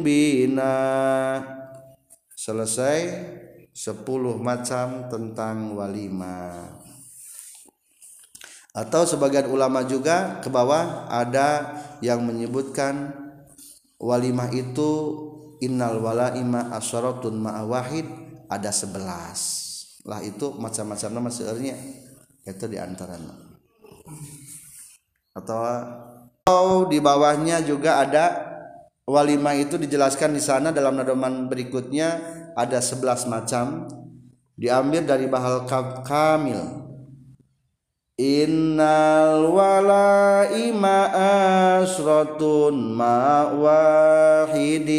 bina. 0.05 0.77
Selesai 2.37 3.01
sepuluh 3.73 4.39
macam 4.39 5.09
tentang 5.11 5.75
walimah 5.77 6.87
atau 8.77 9.09
sebagian 9.09 9.49
ulama 9.49 9.81
juga 9.89 10.37
ke 10.37 10.53
bawah 10.53 11.09
ada 11.09 11.81
yang 12.05 12.21
menyebutkan 12.21 13.09
walimah 13.97 14.53
itu 14.53 14.89
innal 15.65 15.97
walaima 15.97 16.69
asyaratun 16.77 17.41
ma'a 17.41 17.65
wahid 17.65 18.05
ada 18.45 18.69
sebelas. 18.69 19.65
Lah 20.05 20.21
itu 20.21 20.53
macam-macam 20.53 21.09
nama 21.09 21.29
sebenarnya 21.33 21.73
itu 22.47 22.65
di 22.71 22.79
antaranya 22.79 23.35
atau 25.35 26.87
di 26.87 26.97
bawahnya 27.03 27.61
juga 27.61 28.01
ada 28.01 28.25
walimah 29.05 29.55
itu 29.59 29.77
dijelaskan 29.77 30.33
di 30.33 30.41
sana 30.41 30.71
dalam 30.71 30.95
nadoman 30.97 31.45
berikutnya 31.51 32.19
ada 32.57 32.81
11 32.81 33.29
macam 33.29 33.85
diambil 34.57 35.05
dari 35.05 35.29
bahal 35.29 35.69
kamil. 36.01 36.89
Innal 38.17 39.45
walaima 39.53 41.13
asratun 41.77 42.97
ma 42.97 43.53
wahidin 44.49 44.97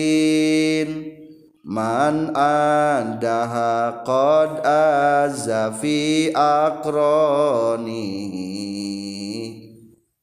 man 1.69 2.33
adaha 2.33 4.01
qad 4.01 4.65
azafi 4.65 6.33
akroni 6.33 8.09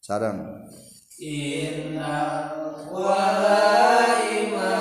sarang. 0.02 0.66
Innal 1.22 2.50
walaima 2.90 4.74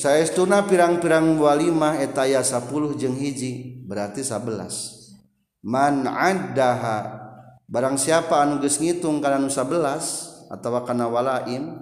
sayaestuna 0.00 0.64
pirang-pirang 0.64 1.36
walimah 1.36 2.00
etaya 2.00 2.40
10 2.40 2.96
jeung 2.96 3.12
hiji 3.20 3.84
berarti 3.84 4.24
11 4.24 5.60
man 5.60 6.08
addaha 6.08 7.20
barang 7.68 8.00
siapa 8.00 8.40
anu 8.40 8.64
geus 8.64 8.80
ngitung 8.80 9.20
kana 9.20 9.36
nu 9.36 9.52
11 9.52 10.48
atawa 10.48 10.88
kana 10.88 11.04
walaim 11.04 11.76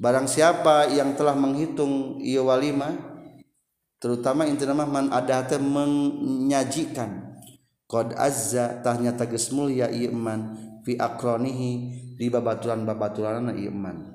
barang 0.00 0.24
siapa 0.24 0.88
yang 0.88 1.12
telah 1.12 1.36
menghitung 1.36 2.16
ieu 2.24 2.48
walimah 2.48 2.96
terutama 4.00 4.48
intina 4.48 4.72
mah 4.72 4.88
man 4.88 5.12
addaha 5.12 5.52
teh 5.52 5.60
menyajikan. 5.60 7.36
Qad 7.90 8.14
azza 8.14 8.80
tah 8.86 8.94
nyata 8.94 9.26
geus 9.26 9.50
mulia 9.50 9.90
ieu 9.90 10.14
iman 10.14 10.54
fi 10.86 10.94
akronihi 10.94 11.70
di 12.14 12.30
babaturan 12.30 12.86
babaturanna 12.86 13.50
ieu 13.58 13.74
iman 13.74 14.09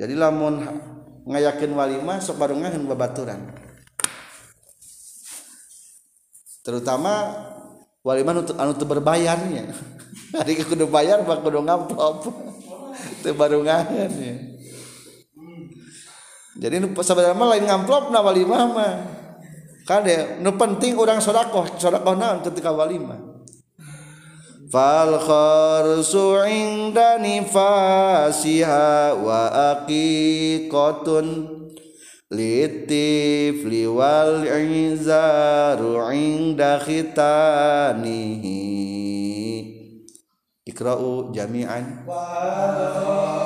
jadi 0.00 0.14
lamun 0.18 0.64
ngayakin 1.24 1.70
walimah 1.72 2.18
sok 2.20 2.38
barungahin 2.38 2.84
babaturan 2.84 3.54
terutama 6.64 7.34
walimah 8.04 8.44
anu 8.60 8.72
teu 8.76 8.86
berbayarnya 8.88 9.72
hari 10.34 10.52
kudu 10.68 10.90
bayar 10.90 11.22
bak 11.22 11.40
kudu 11.46 11.62
ngamplop. 11.62 12.26
Teu 13.20 13.34
barungahan 13.34 14.06
ya 14.16 14.34
jadi 16.54 16.78
sebenarnya 16.86 17.34
mah 17.34 17.48
lain 17.50 17.66
ngamplop 17.66 18.14
na 18.14 18.22
walimah 18.22 18.62
mah 18.70 18.92
kade 19.82 20.38
nu 20.38 20.54
penting 20.54 20.94
orang 20.94 21.18
sodakoh 21.18 21.66
sodakoh 21.76 22.14
naon 22.14 22.46
ketika 22.46 22.70
walimah 22.70 23.33
fal 24.74 25.22
kharsu 25.22 26.42
inda 26.50 27.14
nifasiha 27.22 29.14
wa 29.14 29.46
aqiqatun 29.70 31.46
litif 32.34 33.62
liwal 33.62 34.42
izaru 34.42 36.10
inda 36.10 36.82
khitanihi. 36.82 38.58
Ikra'u 40.66 41.30
jami'an. 41.30 42.02
wa 42.02 43.43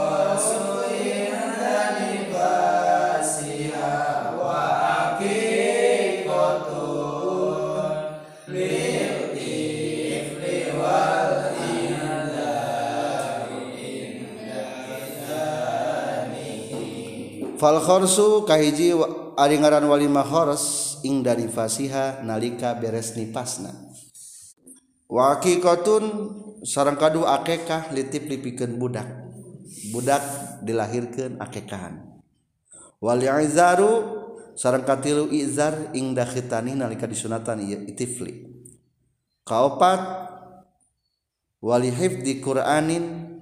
falkhorsu 17.59 18.47
kahiji 18.47 18.95
ari 19.35 19.59
ngaran 19.59 19.85
walima 19.91 20.23
khoros 20.23 20.97
ing 21.03 21.27
dari 21.27 21.51
fasiha 21.51 22.23
nalika 22.23 22.79
beres 22.79 23.19
nipasna. 23.19 23.75
Wa 25.11 25.37
aqiqatun 25.37 26.05
sareng 26.63 26.97
kaduh 26.97 27.27
akekah 27.27 27.91
litip 27.91 28.31
lipikeun 28.31 28.79
budak. 28.79 29.09
Budak 29.93 30.23
dilahirkeun 30.65 31.39
akekahan 31.39 32.09
wal 32.99 33.23
izaru 33.23 34.19
sareng 34.59 34.83
katilu 34.83 35.31
izar 35.31 35.95
ing 35.95 36.15
dakhitani 36.19 36.75
nalika 36.75 37.07
disunatan 37.07 37.63
itifli 37.63 38.51
kaopat 39.47 40.03
wali 41.63 41.95
hifdi 41.95 42.43
qur'anin 42.43 43.39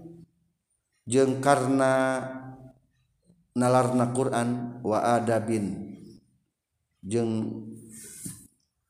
jeung 1.08 1.40
karena 1.40 2.20
nalarna 3.56 4.12
Quran 4.12 4.78
wa 4.84 5.16
adabin. 5.16 5.96
Jeung 7.06 7.62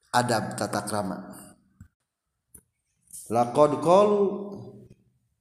adab 0.09 0.57
tata 0.57 0.81
krama 0.89 1.37
laqad 3.29 3.85
qalu 3.85 4.25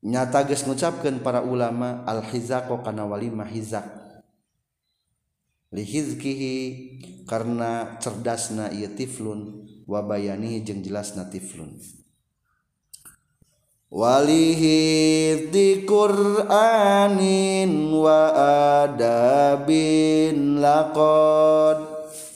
nyata 0.04 0.44
geus 0.44 0.68
ngucapkeun 0.68 1.24
para 1.24 1.40
ulama 1.40 2.04
al 2.04 2.20
hizaq 2.20 2.68
kana 2.84 3.08
walimah 3.08 3.48
hizaq 3.48 3.88
li 5.72 5.88
hizkihi 5.88 6.56
karena 7.24 7.96
cerdasna 8.04 8.76
ieu 8.76 8.92
tiflun 8.92 9.64
wa 9.88 10.04
bayanihi 10.04 10.60
jeung 10.68 10.84
jelasna 10.84 11.32
tiflun. 11.32 11.80
Walihifdi 13.96 15.88
Qur'anin 15.88 17.72
wa 17.96 18.28
adabin 18.84 20.60
laqad. 20.60 21.96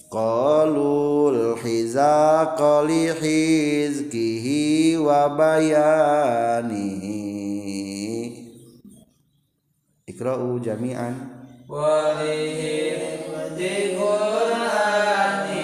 Qalul 0.09 1.59
hizaqa 1.59 2.87
li 2.87 3.13
hizkihi 3.13 4.97
wa 4.97 5.29
bayanihi 5.35 6.39
ikra'u 10.09 10.57
jami'an. 10.63 11.13
Walihifdi 11.69 13.13
Qur'anin 13.99 15.58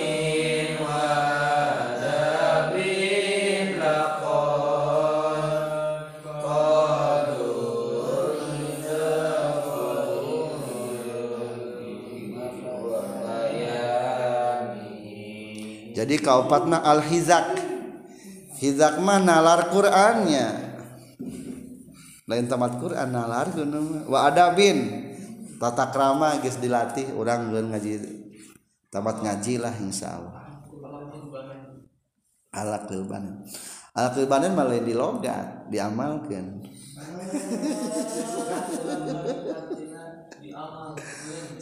jadi 16.05 16.21
kaupatna 16.21 16.85
al-hizak. 16.85 17.57
Hizak 18.61 19.01
mah 19.01 19.17
nalar 19.17 19.73
Qur'annya. 19.73 20.75
Lain 22.25 22.49
tamat 22.49 22.81
Quran 22.81 23.13
nalar 23.13 23.53
wa 24.09 24.25
adabin 24.25 25.13
tata 25.61 25.93
krama 25.93 26.41
guys 26.41 26.57
dilatih 26.57 27.13
orang 27.13 27.53
belum 27.53 27.69
ngaji 27.69 28.01
tamat 28.89 29.21
ngaji 29.21 29.61
lah 29.61 29.73
insya 29.77 30.17
Allah. 30.17 30.65
Ala 32.49 32.89
kelbanan 32.89 33.45
ala 33.95 34.11
kelbanan 34.11 34.51
malah 34.57 34.81
dilogat 34.81 35.69
diamalkan 35.71 36.65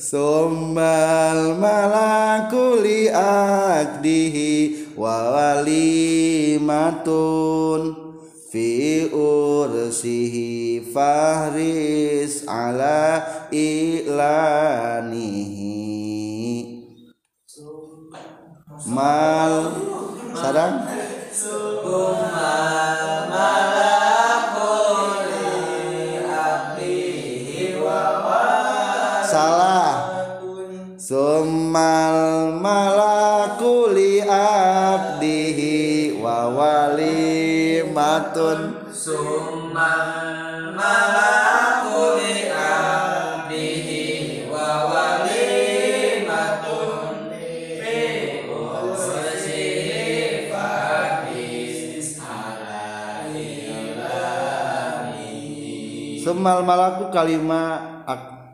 Summal 0.03 1.55
malaku 1.63 2.83
li 2.83 3.07
akdihi 3.07 4.91
wa 4.99 5.31
walimatun 5.63 6.91
fi 8.51 9.07
ursihi 9.07 10.83
fahris 10.91 12.43
ala 12.43 13.23
ilanihi. 13.47 14.43
Mal 18.91 19.71
sadang? 20.35 20.83
Summal 21.31 22.83
kalimatun. 37.93 38.89
Summa 38.89 39.93
malaku 40.73 42.17
li 42.17 42.49
abdihi 42.49 44.49
wa 44.49 44.89
walimatun 44.89 47.29
fi 47.77 48.01
kursihi 48.49 50.49
fadis 50.49 52.17
alaihi 52.17 53.93
Semal 56.25 56.65
malaku 56.65 57.13
kalima 57.13 57.93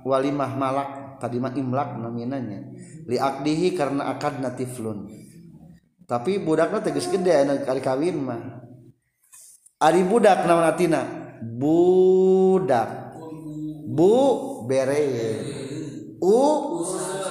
walimah 0.03 0.51
malak 0.55 0.89
kadima 1.19 1.51
imlak 1.55 1.97
naminanya 1.99 2.63
li 3.07 3.15
akdihi 3.15 3.71
karena 3.75 4.03
akad 4.11 4.39
natiflun. 4.43 5.07
Tapi 6.09 6.41
budaknya 6.41 6.81
tegas 6.81 7.05
gede 7.05 7.45
anu 7.45 7.61
kali 7.61 7.85
kawin 7.85 8.17
mah. 8.17 8.65
Ari 9.79 10.03
budak 10.03 10.43
naon 10.43 10.67
atina? 10.67 11.07
Budak. 11.39 13.15
Bu 13.87 14.11
bere. 14.67 15.39
U 16.19 16.39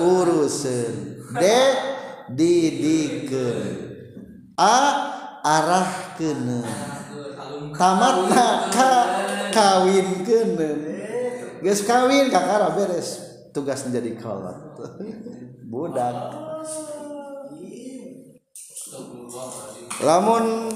urusan. 0.00 0.92
D 1.37 1.44
didikeun. 2.32 3.61
A 4.56 4.76
arahkeun. 5.44 6.64
Tamatna 7.76 8.72
ka 8.72 8.92
kawinkeun. 9.52 10.56
Geus 11.61 11.84
kawin 11.84 12.32
kakara 12.32 12.72
beres. 12.72 13.28
Tugas 13.52 13.84
menjadi 13.84 14.16
kolot. 14.24 14.88
budak. 15.72 16.16
Lamun 20.00 20.72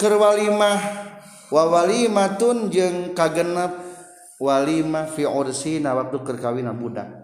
kerwalimah 0.00 1.09
wawalimatun 1.50 2.70
jeng 2.70 3.12
kagenap 3.12 3.76
walimah 4.40 5.10
fi 5.10 5.28
ursina 5.28 5.92
waktu 5.92 6.22
kerkawina 6.24 6.72
budak. 6.72 7.20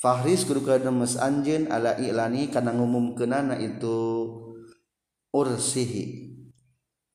Fahris 0.00 0.48
kudu 0.48 0.64
kademes 0.64 1.20
anjeun 1.20 1.68
ala 1.68 2.00
ilani 2.00 2.48
kana 2.48 2.72
ngumumkeunana 2.72 3.60
itu 3.60 4.32
ursihi. 5.28 6.32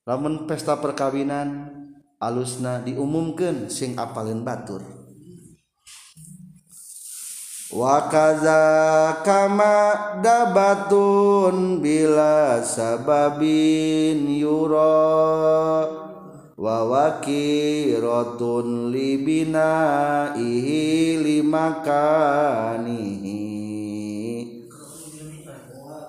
Lamun 0.06 0.46
pesta 0.46 0.78
perkawinan 0.78 1.74
alusna 2.22 2.86
diumumkeun 2.86 3.74
sing 3.74 3.98
apalin 3.98 4.46
batur. 4.46 4.86
Wakaza 7.74 8.62
kama 9.26 10.22
dabatun 10.22 11.82
bila 11.82 12.62
sababin 12.62 14.30
yura 14.30 16.05
wa 16.66 16.82
wakirotun 16.90 18.68
libina 18.90 19.70
ihi 20.34 21.18
limakanihi 21.22 23.06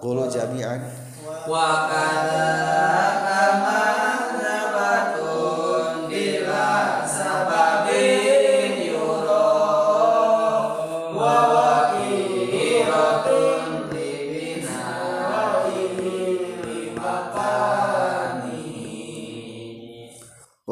Kulo 0.00 0.24
jami'an. 0.32 0.80
Wakaza 1.50 2.48
kama 3.26 3.85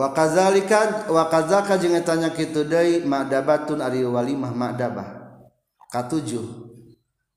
wakazalika 0.05 1.09
wakazaka 1.09 1.81
jeung 1.81 1.97
tanya 2.05 2.29
kitu 2.37 2.69
deui 2.69 3.09
ma'dabatun 3.09 3.81
ari 3.81 4.05
walimah 4.05 4.53
ma'dabah. 4.53 5.09
Katujuh. 5.89 6.45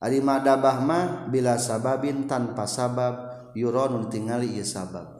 Ari 0.03 0.19
ma'dabah 0.19 0.84
mah 0.84 1.06
bila 1.32 1.56
sababin 1.56 2.27
tanpa 2.27 2.67
sabab 2.67 3.15
yuronun 3.56 4.12
tingali 4.12 4.60
ieu 4.60 4.67
sabab. 4.67 5.15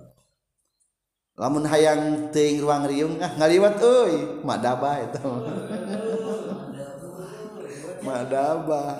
Lamun 1.38 1.69
hayang 1.69 2.33
teuing 2.33 2.60
ruang 2.62 2.89
riung 2.89 3.15
ah 3.21 3.31
ngaliwat 3.38 3.77
euy 3.79 4.43
ma'dabah 4.43 4.95
eta 5.07 5.21
ma'dabah. 8.03 8.99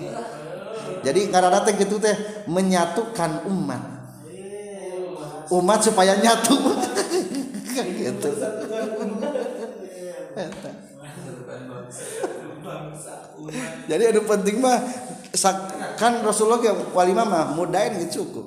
Jadi 1.04 1.22
karena 1.30 1.60
teh 1.62 1.74
gitu 1.76 2.00
teh 2.00 2.16
menyatukan 2.48 3.44
umat. 3.52 3.84
Umat 5.48 5.80
supaya 5.80 6.20
nyatu 6.20 6.60
gitu. 8.02 8.30
Jadi 13.88 14.04
ada 14.04 14.22
penting 14.22 14.58
mah 14.60 14.78
kan 15.98 16.22
Rasulullah 16.22 16.62
ke 16.62 16.72
walimah 16.94 17.26
mah 17.26 17.46
mudain 17.54 17.98
gitu 18.02 18.24
cukup. 18.24 18.46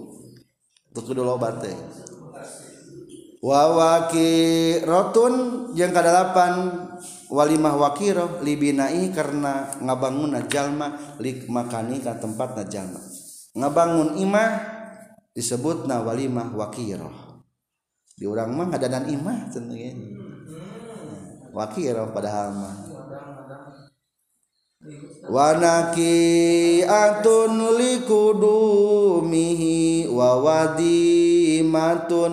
Untuk 0.90 1.14
kudu 1.14 1.22
loba 1.22 1.54
teh 1.62 1.74
wa 3.40 3.72
rotun 4.84 5.34
yang 5.72 5.96
kadalapan 5.96 6.52
walimah 7.32 7.72
wakiro 7.80 8.44
libinai 8.44 9.08
karena 9.16 9.72
ngabangun 9.80 10.36
jalma 10.44 11.16
lik 11.16 11.48
makani 11.48 12.04
ka 12.04 12.20
tempat 12.20 12.68
jalma 12.68 13.00
ngabangun 13.56 14.20
imah 14.20 14.50
disebut 15.32 15.88
na 15.88 16.04
walimah 16.04 16.52
wakiro 16.52 17.29
di 18.20 18.28
orang 18.28 18.52
mah 18.52 18.68
ada 18.68 18.84
dan 18.84 19.08
imah 19.08 19.48
tentunya 19.48 19.96
wakiro 21.56 22.12
padahal 22.12 22.52
mah. 22.52 22.76
Wanaki 25.28 26.80
atun 26.88 27.76
likudumihi 27.80 30.08
wawadimatun 30.08 32.32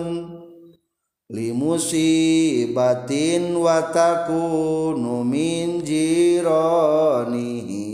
limusibatin 1.28 3.52
watakunu 3.56 5.24
min 5.24 5.82
jironihi. 5.84 7.88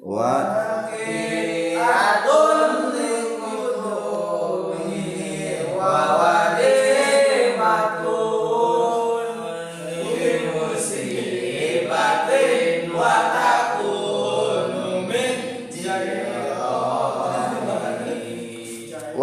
Wa 0.00 0.40
wa 1.76 2.45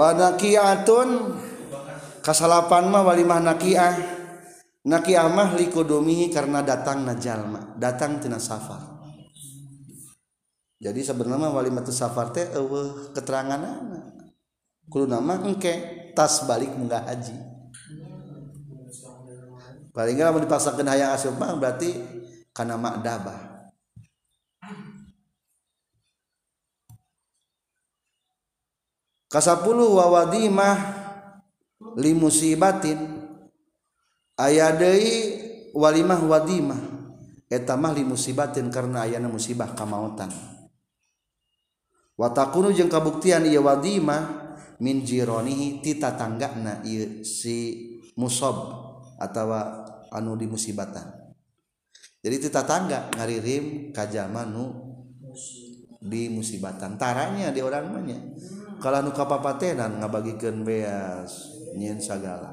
wanakiatun 0.04 1.10
kasalapan 2.20 2.92
mah 2.92 3.02
walimah 3.08 3.40
nakiah 3.40 3.94
nakiah 4.84 5.30
mah 5.32 5.56
likudumihi 5.56 6.34
karena 6.34 6.60
datang 6.66 7.08
najalma 7.08 7.80
datang 7.80 8.20
tina 8.20 8.42
safar. 8.42 8.92
Jadi 10.84 11.00
sebenarnya 11.00 11.48
walimah 11.48 11.80
tu 11.80 11.96
safar 11.96 12.36
teh 12.36 12.52
eueuh 12.52 13.16
keterangan 13.16 13.64
kudu 14.92 15.08
nama 15.08 15.40
engke. 15.40 16.03
Tas 16.14 16.46
balik 16.46 16.72
munggah 16.74 17.04
haji. 17.06 17.36
Paling 19.94 20.18
nggak 20.18 20.34
mau 20.34 20.42
dipaksakan 20.42 20.90
hayang 20.90 21.14
asup 21.14 21.38
mah 21.38 21.54
berarti 21.54 21.94
karena 22.50 22.82
makdabah 22.82 23.54
kasapuluh 29.30 29.98
wawadimah 29.98 30.78
limusibatin 31.98 32.98
aya 34.38 34.74
deui 34.74 35.42
walimah 35.74 36.22
wadimah. 36.22 36.82
Eta 37.54 37.78
mah 37.78 37.94
limusibatin 37.94 38.74
karena 38.74 39.06
ayana 39.06 39.30
musibah 39.30 39.78
kamautan. 39.78 40.34
Watakunu 42.18 42.74
jeung 42.74 42.90
kabuktian 42.90 43.46
ieu 43.46 43.62
wadimah 43.62 44.43
min 44.82 45.06
jironihi 45.06 45.84
tita 45.84 46.16
ieu 46.86 47.22
si 47.22 47.58
musob 48.18 48.56
atau 49.20 49.54
anu 50.14 50.38
di 50.38 50.46
musibatan 50.50 51.34
jadi 52.24 52.40
ti 52.40 52.50
tatangga 52.50 53.12
ngaririm 53.14 53.92
kajama 53.92 54.48
nu 54.48 54.72
di 56.00 56.32
musibatan 56.32 56.96
taranya 56.96 57.52
di 57.52 57.60
orang 57.60 57.92
manya 57.92 58.20
kalau 58.80 59.04
nu 59.04 59.12
kapapatenan 59.16 60.04
ngabagikeun 60.04 60.68
beas 60.68 61.56
nyin 61.74 62.04
sagala. 62.04 62.52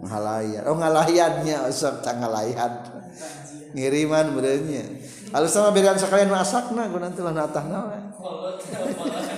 Oh, 0.00 0.08
ngalayan 0.08 0.62
oh 0.64 0.76
ngalayannya 0.80 1.68
usap 1.68 2.00
tangalayat 2.00 2.88
ngiriman 3.76 4.32
berenya 4.32 4.82
alus 5.30 5.52
sama 5.54 5.70
bedan 5.70 5.94
sekalian 5.94 6.32
masakna 6.32 6.88
gue 6.90 6.98
nanti 6.98 7.20
lah 7.22 7.36
natah 7.36 7.64
nawe 7.68 7.98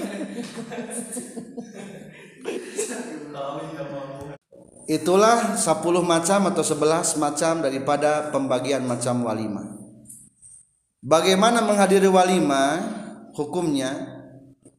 Itulah 4.91 5.57
10 5.57 5.63
macam 6.05 6.41
atau 6.51 6.65
11 6.67 7.23
macam 7.23 7.55
daripada 7.63 8.29
pembagian 8.35 8.85
macam 8.85 9.25
walima. 9.25 9.63
Bagaimana 11.03 11.65
menghadiri 11.65 12.07
walima? 12.07 12.79
Hukumnya 13.33 14.21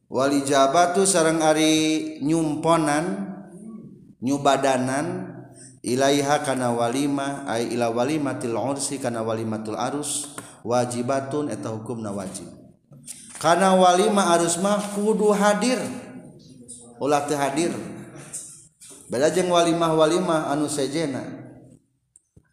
wali 0.06 0.46
jabatu 0.46 1.02
sarang 1.02 1.42
ari 1.42 2.16
nyumponan 2.22 3.34
nyubadanan 4.22 5.34
ilaiha 5.82 6.46
kana 6.46 6.70
walima 6.70 7.42
ay 7.50 7.74
ila 7.74 7.90
walimatil 7.90 8.54
ursi 8.54 9.02
kana 9.02 9.26
walimatul 9.26 9.74
arus 9.74 10.38
wajibatun 10.62 11.50
eta 11.50 11.74
hukumna 11.74 12.14
wajib 12.14 12.63
karena 13.44 13.76
walima 13.76 14.24
harus 14.32 14.56
mah 14.56 14.80
kudu 14.96 15.28
hadir. 15.36 15.76
Ulah 16.96 17.28
teh 17.28 17.36
hadir. 17.36 17.76
Beda 19.12 19.28
jeung 19.28 19.52
walimah 19.52 19.92
walimah 19.92 20.48
anu 20.48 20.64
sejena. 20.64 21.20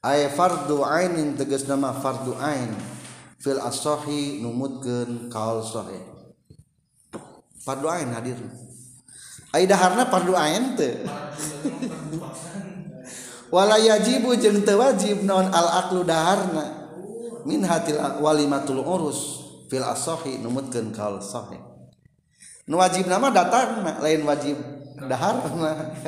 Ay 0.03 0.27
fardu 0.27 0.83
ainin 0.83 1.39
tegas 1.39 1.63
nama 1.63 1.95
fardu 1.95 2.35
ain. 2.43 2.75
Fil 3.39 3.63
asohi 3.63 4.43
numutkeun 4.43 5.31
kaul 5.31 5.63
sahih. 5.63 6.03
Fardu 7.63 7.87
ain 7.87 8.11
hadir. 8.11 8.35
Ay 9.55 9.71
daharna 9.71 10.11
fardu 10.11 10.35
ain 10.35 10.75
teh. 10.75 11.07
Wala 13.55 13.79
yajibu 13.79 14.35
jeung 14.35 14.67
teu 14.67 14.75
wajib 14.75 15.23
naon 15.23 15.47
al 15.55 15.87
aqlu 15.87 16.03
daharna. 16.03 16.83
Min 17.47 17.63
hatil 17.63 17.95
walimatul 18.19 18.83
urus. 18.83 19.40
Fil 19.71 19.87
asahi 19.87 20.43
numutkeun 20.43 20.91
kaul 20.91 21.23
sahih 21.23 21.63
nu 22.67 22.75
wajib 22.75 23.07
nama 23.07 23.31
datang 23.31 23.87
lain 24.03 24.27
wajib 24.27 24.59
daharna 24.99 25.95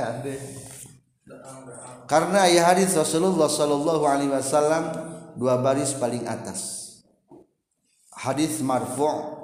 karena 2.12 2.52
ayat 2.52 2.76
hadis 2.76 2.92
Rasulullah 3.00 3.48
sallallahu 3.48 4.04
alaihi 4.04 4.36
wasallam 4.36 5.14
dua 5.34 5.60
baris 5.60 5.94
paling 5.98 6.26
atas. 6.30 6.82
Hadis 8.14 8.62
marfu' 8.62 9.42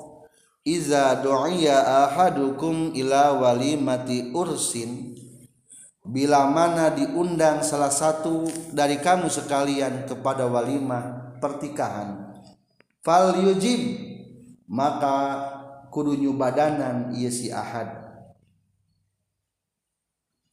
iza 0.62 1.18
du'iya 1.20 2.08
ahadukum 2.08 2.94
ila 2.94 3.36
walimati 3.36 4.32
ursin. 4.36 5.18
Bila 6.10 6.50
mana 6.50 6.90
diundang 6.90 7.62
salah 7.62 7.94
satu 7.94 8.50
dari 8.74 8.98
kamu 8.98 9.30
sekalian 9.30 10.10
kepada 10.10 10.50
walimah 10.50 11.38
pertikahan 11.38 12.34
fal 13.06 13.38
yujib 13.38 14.09
maka 14.70 15.50
kudu 15.90 16.14
nyubadanan 16.14 17.10
ieu 17.18 17.34
si 17.34 17.50
ahad. 17.50 17.90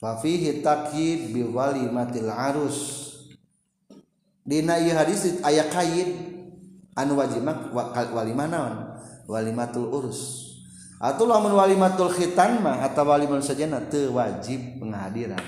Fa 0.01 0.17
fihi 0.17 0.65
takyid 0.65 1.37
bi 1.37 1.45
walimatil 1.45 2.33
arus. 2.33 3.05
Dina 4.41 4.81
ieu 4.81 4.97
hadis 4.97 5.37
aya 5.45 5.69
kaid 5.69 6.17
anu 6.97 7.21
wajib 7.21 7.45
walimah 8.17 8.49
naon? 8.49 8.75
Walimatul 9.29 9.93
urus. 9.93 10.49
Atau 10.97 11.29
lamun 11.29 11.53
walimatul 11.53 12.09
khitan 12.09 12.65
mah 12.65 12.81
atau 12.81 13.05
walimatul 13.05 13.45
sajana 13.45 13.85
teu 13.93 14.17
wajib 14.17 14.81
penghadiran. 14.81 15.45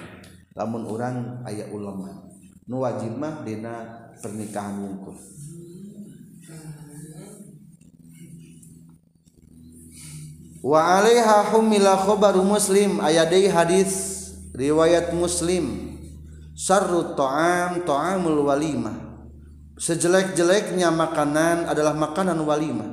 Lamun 0.53 0.85
orang 0.85 1.41
aya 1.49 1.71
ulama 1.73 2.29
nu 2.69 2.85
wajib 2.85 3.17
mah 3.17 3.47
dina 3.49 4.05
pernikahan 4.21 4.77
wungkul. 4.77 5.17
Wa 10.63 10.99
alaiha 10.99 11.55
humila 11.55 11.99
khabaru 11.99 12.43
muslim. 12.43 12.99
Ayat 13.03 13.31
hadis 13.53 13.91
riwayat 14.55 15.15
muslim. 15.15 15.97
Sarru 16.59 17.15
ta'am 17.15 17.87
ta'amul 17.87 18.43
walimah. 18.43 18.97
Sejelek-jeleknya 19.79 20.91
makanan 20.91 21.71
adalah 21.71 21.95
makanan 21.95 22.43
walimah. 22.43 22.91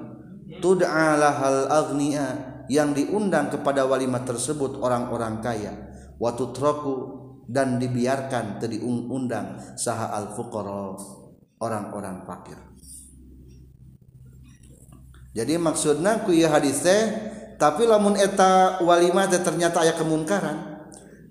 Tud'a 0.61 1.17
lahal 1.17 1.65
aghnia 1.67 2.61
yang 2.69 2.93
diundang 2.93 3.49
kepada 3.49 3.89
walimah 3.89 4.21
tersebut 4.21 4.77
orang-orang 4.77 5.41
kaya. 5.41 5.73
Wa 6.21 6.37
tutraku 6.37 7.25
dan 7.49 7.77
dibiarkan 7.81 8.61
tadi 8.61 8.81
undang 8.81 9.57
saha 9.77 10.13
al 10.13 10.33
fuqara 10.33 10.97
orang-orang 11.61 12.25
fakir. 12.25 12.57
Jadi 15.35 15.59
maksudnya 15.59 16.23
ku 16.23 16.31
hadis 16.31 16.79
teh 16.79 17.01
tapi 17.55 17.87
lamun 17.87 18.19
eta 18.19 18.83
walimah 18.83 19.31
teh 19.31 19.39
ternyata 19.39 19.83
aya 19.83 19.95
kemungkaran 19.95 20.75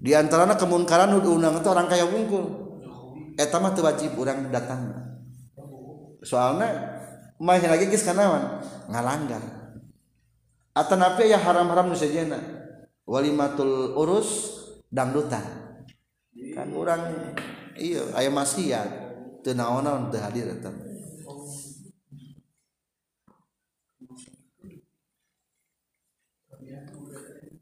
di 0.05 0.13
antaranya 0.13 0.61
kemungkaran 0.61 1.17
nu 1.17 1.25
diundang 1.25 1.57
itu 1.57 1.69
orang 1.73 1.89
kaya 1.89 2.05
wungkul. 2.05 2.45
Eta 3.41 3.57
mah 3.57 3.73
teu 3.73 3.81
wajib 3.89 4.13
urang 4.21 4.53
datang. 4.53 4.93
Soalna 6.21 6.69
mah 7.41 7.57
lagi 7.57 7.89
geus 7.89 8.05
kanawan 8.05 8.61
ngalanggar. 8.93 9.41
Atanapi 10.77 11.33
ya 11.33 11.41
haram-haram 11.41 11.89
nu 11.89 11.97
sajena 11.97 12.37
walimatul 13.09 13.97
urus 13.97 14.61
dangdutan. 14.93 15.81
Kan 16.53 16.69
urang 16.77 17.33
iya 17.81 18.05
aya 18.13 18.29
maksiat. 18.29 18.89
Teu 19.41 19.57
naon-naon 19.57 20.13
teu 20.13 20.21
hadir 20.21 20.53
eta 20.53 20.69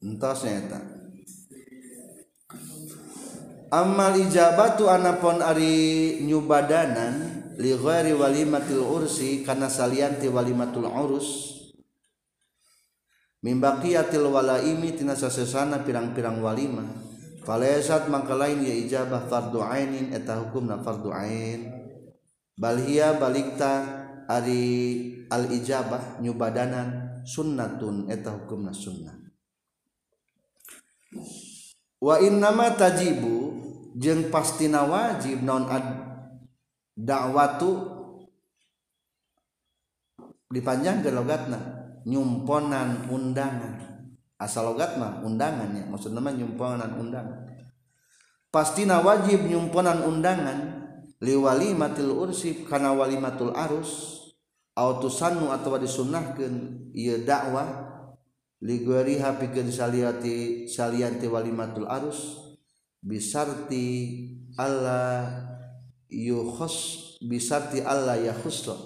entos 0.03 0.43
eta 0.43 0.83
amal 3.71 4.19
ijabatu 4.19 4.91
anapun 4.91 5.39
ari 5.39 6.19
nyubadanan 6.27 7.47
li 7.55 7.71
ghairi 7.71 8.11
walimatil 8.13 8.83
ursi 8.83 9.47
kana 9.47 9.71
salianti 9.71 10.27
walimatul 10.27 10.91
urus 10.91 11.55
min 13.47 13.63
baqiyatil 13.63 14.27
walaimi 14.27 14.99
tina 14.99 15.15
sasesana 15.15 15.87
pirang-pirang 15.87 16.43
walimah 16.43 17.13
falaysat 17.47 18.11
mangka 18.11 18.35
lain 18.35 18.63
ya 18.63 18.75
ijabah 18.75 19.31
fardu 19.31 19.63
ainin 19.63 20.15
eta 20.15 20.39
hukumna 20.39 20.79
fardu 20.79 21.11
ain. 21.11 21.75
Bal 22.55 22.79
hiya 22.79 23.19
balikta 23.19 24.07
ari 24.31 25.27
al 25.27 25.51
ijabah 25.51 26.23
nyubadanan 26.23 27.23
sunnatun 27.27 28.07
eta 28.13 28.31
hukumna 28.31 28.71
sunnah 28.71 29.22
wa 32.03 32.17
innama 32.19 32.75
tajibu 32.75 33.55
jeung 33.97 34.33
pastina 34.33 34.89
wajib 34.89 35.45
non 35.45 35.69
ad 35.69 35.87
dakwatu 36.97 37.71
dipanjangkeun 40.53 41.17
logatna? 41.17 41.59
Nyumponan 42.03 43.07
undangan. 43.09 43.79
Asal 44.37 44.75
logat 44.75 44.99
mah 44.99 45.23
undangannya 45.23 45.87
maksudnya 45.87 46.19
mah 46.19 46.35
nyumponan 46.35 46.99
undangan. 46.99 47.47
Pastina 48.51 49.01
wajib 49.01 49.47
nyumponan 49.47 50.03
undangan 50.03 50.59
liwalimatil 51.23 52.11
ursib 52.11 52.67
kana 52.67 52.91
walimatul 52.91 53.55
arus 53.55 54.19
autusannu 54.75 55.55
atawa 55.55 55.79
disunnahkeun 55.79 56.91
ieu 56.91 57.23
dakwah 57.23 57.92
ligoriha 58.63 59.43
pikeun 59.43 59.75
saliati 59.75 60.71
salianti 60.71 61.27
walimatul 61.27 61.91
arus 61.91 62.39
bisarti 63.03 63.85
Allah 64.55 65.51
yukhos 66.07 67.19
bisarti 67.27 67.83
Allah 67.83 68.23
ya 68.23 68.31
khusra 68.31 68.79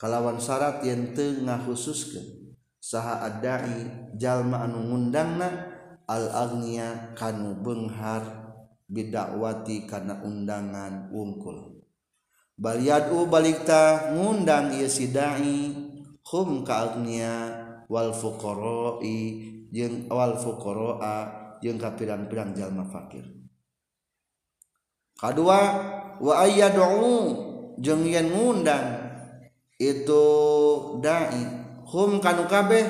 kalawan 0.00 0.40
syarat 0.40 0.80
yang 0.88 1.12
tengah 1.12 1.60
khususkan 1.68 2.56
saha 2.80 3.28
adai 3.28 4.08
jalma 4.16 4.64
anu 4.64 4.88
ngundangna 4.88 5.68
al 6.08 6.26
agnia 6.32 7.12
kanu 7.12 7.60
benghar 7.60 8.40
bidakwati 8.90 9.86
karena 9.86 10.18
undangan 10.26 11.14
wungkul. 11.14 11.78
Baliadu 12.58 13.30
balikta 13.30 14.12
ngundang 14.12 14.74
ieu 14.74 14.90
si 14.90 15.14
dai 15.14 15.70
hum 16.26 16.66
ka 16.66 16.92
agnia 16.92 17.69
wal 17.90 18.14
fuqara'i 18.14 19.18
jeung 19.74 20.06
wal 20.06 20.38
fuqara'a 20.38 21.14
jeung 21.58 21.76
ka 21.82 21.98
pirang-pirang 21.98 22.54
jalma 22.54 22.86
fakir. 22.86 23.26
Kadua 25.18 25.60
wa 26.22 26.34
ayyadu 26.46 26.86
jeung 27.82 28.06
yen 28.06 28.30
ngundang 28.30 28.86
itu 29.82 30.22
dai. 31.02 31.58
Hum 31.90 32.22
kanu 32.22 32.46
kabeh 32.46 32.86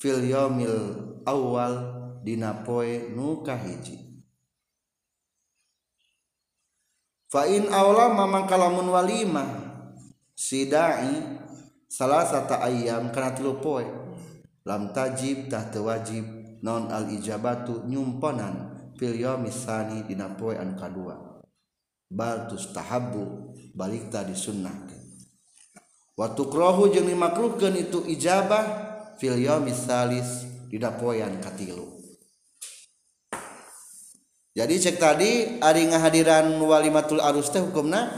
fil 0.00 0.24
yaumil 0.24 1.20
awal 1.28 1.72
dina 2.24 2.64
poe 2.64 3.12
nu 3.12 3.44
kahiji 3.44 4.24
Fain 7.28 7.68
awla 7.68 8.08
mamang 8.08 8.48
kalamun 8.48 8.88
walimah 8.88 9.48
sidai 10.32 11.12
salah 11.92 12.24
satu 12.24 12.56
ayam 12.56 13.12
karena 13.12 13.36
tilu 13.36 13.60
poe. 13.60 14.01
lam 14.62 14.94
tajib 14.94 15.50
tah 15.50 15.66
wajib 15.82 16.24
non 16.62 16.90
al 16.90 17.10
ijabatu 17.10 17.86
nyumponan 17.86 18.70
fil 18.94 19.18
yomisani 19.18 20.06
dina 20.06 20.30
poe 20.38 20.54
anu 20.54 20.78
kadua. 20.78 21.42
Bal 22.12 22.46
tustahabbu 22.46 23.56
balik 23.72 24.12
ta 24.12 24.22
sunnah 24.36 24.92
wa 26.12 26.28
tukrahu 26.36 26.92
jeung 26.92 27.08
dimakruhkeun 27.08 27.72
itu 27.72 28.04
ijabah 28.04 28.64
fil 29.16 29.40
yaumis 29.40 29.88
salis 29.88 30.44
dina 30.68 30.92
poe 30.92 31.18
anu 31.24 31.40
katilu. 31.40 31.88
Jadi 34.52 34.74
cek 34.76 35.00
tadi 35.00 35.30
ari 35.64 35.88
ngahadiran 35.88 36.60
walimatul 36.60 37.24
arus 37.24 37.48
teh 37.48 37.64
hukumna? 37.64 38.12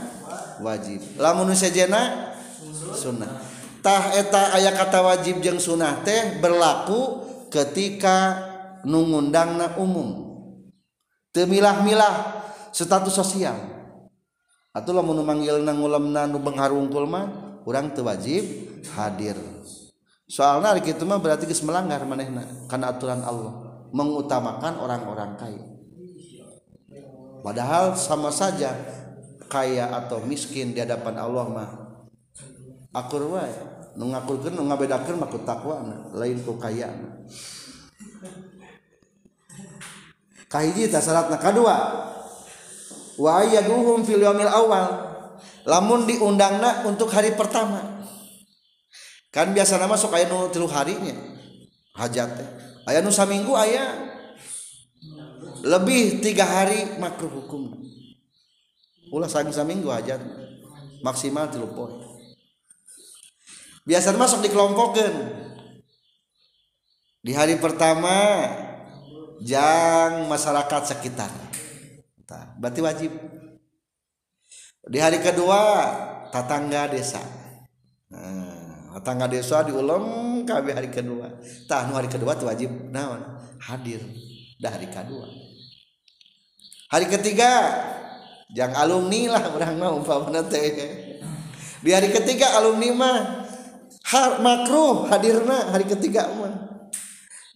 Wajib. 0.59 0.99
Lamun 1.15 1.55
sejena? 1.55 2.35
Sunnah. 2.91 3.54
Tah 3.85 4.17
eta 4.17 4.57
aya 4.57 4.73
kata 4.73 5.05
wajib 5.05 5.45
jeung 5.45 5.61
sunnah 5.61 6.01
teh 6.01 6.41
berlaku 6.41 7.21
ketika 7.53 8.41
nungundangna 8.81 9.77
umum. 9.77 10.25
Temilah-milah 11.29 12.41
status 12.73 13.13
sosial. 13.13 13.53
Atau 14.73 14.91
lamun 14.91 15.21
manggilna 15.21 15.71
ngulemna 15.71 16.25
nu 16.25 16.41
bengharungkul 16.41 17.05
mah 17.05 17.61
urang 17.69 17.93
teu 17.93 18.09
wajib 18.09 18.41
hadir. 18.97 19.37
Soalnya 20.25 20.73
hari 20.73 20.81
kitu 20.81 21.05
mah 21.05 21.21
berarti 21.21 21.45
geus 21.45 21.61
melanggar 21.61 22.01
manehna 22.09 22.41
kana 22.65 22.89
aturan 22.89 23.21
Allah 23.21 23.85
mengutamakan 23.93 24.81
orang-orang 24.81 25.37
kaya. 25.37 25.65
Padahal 27.45 27.93
sama 27.93 28.33
saja 28.33 28.73
kaya 29.45 29.93
atau 29.93 30.25
miskin 30.25 30.73
di 30.73 30.81
hadapan 30.81 31.21
Allah 31.21 31.45
mah 31.45 31.84
akur 32.95 33.27
wae. 33.35 33.51
Nu 33.99 34.11
ngakurkeun 34.11 34.55
nu 34.55 34.63
ngabedakeun 34.67 35.19
mah 35.19 35.27
ku 35.31 35.39
takwana 35.43 36.11
lain 36.15 36.39
ku 36.43 36.55
kayana 36.55 37.27
kahiji 40.55 40.87
ta 40.87 41.03
syaratna 41.03 41.35
kadua. 41.35 41.75
Wa 43.19 43.43
ayaduhum 43.43 44.07
fil 44.07 44.23
yaumil 44.23 44.47
awal. 44.47 45.11
Lamun 45.67 46.07
diundangna 46.07 46.87
untuk 46.87 47.11
hari 47.11 47.35
pertama. 47.35 48.07
Kan 49.33 49.51
biasa 49.51 49.75
nama 49.75 49.99
sok 49.99 50.15
aya 50.15 50.31
nu 50.31 50.47
tilu 50.47 50.69
harinya. 50.71 51.15
Hajat 51.95 52.29
teh. 52.39 52.49
Aya 52.87 53.03
nu 53.03 53.11
saminggu 53.11 53.51
aya 53.51 54.13
lebih 55.65 56.21
tiga 56.23 56.45
hari 56.45 56.99
makruh 57.01 57.31
hukum. 57.31 57.71
Ulah 59.11 59.31
saminggu 59.31 59.89
aja 59.89 60.19
maksimal 61.01 61.47
tilu 61.47 61.71
poin 61.71 62.04
biasa 63.85 64.17
masuk 64.17 64.41
dikelompokkan. 64.43 65.13
Di 67.25 67.33
hari 67.33 67.57
pertama 67.57 68.13
jang 69.41 70.25
masyarakat 70.29 70.81
sekitar. 70.93 71.29
Berarti 72.57 72.81
wajib. 72.81 73.11
Di 74.85 75.01
hari 75.01 75.21
kedua 75.21 75.61
tetangga 76.29 76.89
desa. 76.89 77.21
Nah, 78.13 78.93
tetangga 78.97 79.25
desa 79.25 79.65
diulang 79.65 80.41
kami 80.45 80.73
hari 80.73 80.89
kedua. 80.93 81.41
Tah 81.65 81.89
hari 81.89 82.09
kedua 82.09 82.37
tuh 82.37 82.49
wajib. 82.49 82.69
Naon 82.93 83.21
hadir. 83.65 84.01
Dah 84.61 84.73
hari 84.73 84.89
kedua. 84.89 85.25
Hari 86.93 87.09
ketiga 87.09 87.49
jangan 88.53 88.85
alumni 88.85 89.33
lah 89.33 89.43
orang 89.49 89.73
mau 89.81 89.97
di 91.85 91.93
hari 91.93 92.09
ketiga 92.09 92.57
alumni 92.57 92.89
mah 92.97 93.44
Har 94.05 94.37
makruh 94.37 95.09
hadirna 95.09 95.73
hari 95.73 95.89
ketiga 95.89 96.29
mah. 96.37 96.53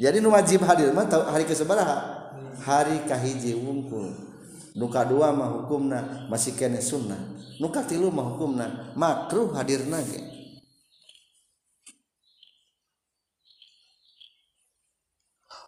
Jadi 0.01 0.17
nu 0.17 0.33
wajib 0.33 0.65
hadir 0.65 0.89
mah 0.89 1.05
hari 1.29 1.45
ke 1.45 1.53
sabaraha? 1.53 2.25
Hari 2.65 3.05
kahiji 3.05 3.53
wungkul. 3.53 4.09
Nuka 4.73 5.05
dua 5.05 5.29
mah 5.29 5.45
hukumna 5.61 6.25
masih 6.25 6.57
kene 6.57 6.81
sunnah. 6.81 7.21
Nuka 7.61 7.85
tilu 7.85 8.09
mah 8.09 8.33
hukumna 8.33 8.97
makruh 8.97 9.53
hadirna 9.53 10.01
ge. 10.01 10.25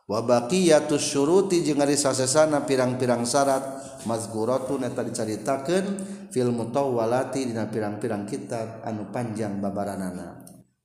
Wa 0.10 0.26
baqiyatus 0.26 1.14
syuruti 1.14 1.62
jeung 1.62 1.80
ari 1.80 1.94
sasesana 1.94 2.66
pirang-pirang 2.66 3.22
syarat 3.22 3.64
mazkuratun 4.10 4.84
eta 4.84 5.06
dicaritakeun 5.06 5.86
fil 6.34 6.50
mutawwalati 6.50 7.48
dina 7.48 7.70
pirang-pirang 7.70 8.26
kitab 8.26 8.82
anu 8.82 9.14
panjang 9.14 9.62
babaranana. 9.62 10.41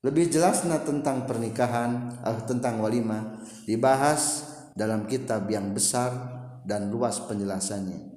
Lebih 0.06 0.30
jelasnya 0.30 0.86
tentang 0.86 1.26
pernikahan 1.26 2.22
uh, 2.22 2.38
tentang 2.46 2.78
walimah 2.78 3.42
dibahas 3.66 4.46
dalam 4.78 5.10
kitab 5.10 5.50
yang 5.50 5.74
besar 5.74 6.14
dan 6.62 6.94
luas 6.94 7.18
penjelasannya. 7.26 8.14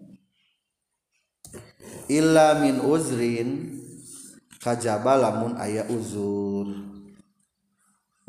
Illa 2.10 2.62
min 2.62 2.78
uzrin 2.86 3.82
kajaba 4.62 5.18
lamun 5.18 5.58
aya 5.58 5.90
uzur. 5.90 6.70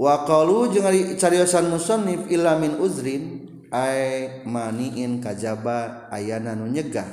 Wa 0.00 0.24
qalu 0.24 0.72
jeung 0.72 0.88
cariosan 1.20 1.68
musannif 1.68 2.24
illa 2.32 2.56
min 2.56 2.80
uzrin 2.80 3.44
ay 3.68 4.40
maniin 4.48 5.20
kajaba 5.20 6.08
ayana 6.08 6.56
nu 6.56 6.64
nyegah 6.72 7.06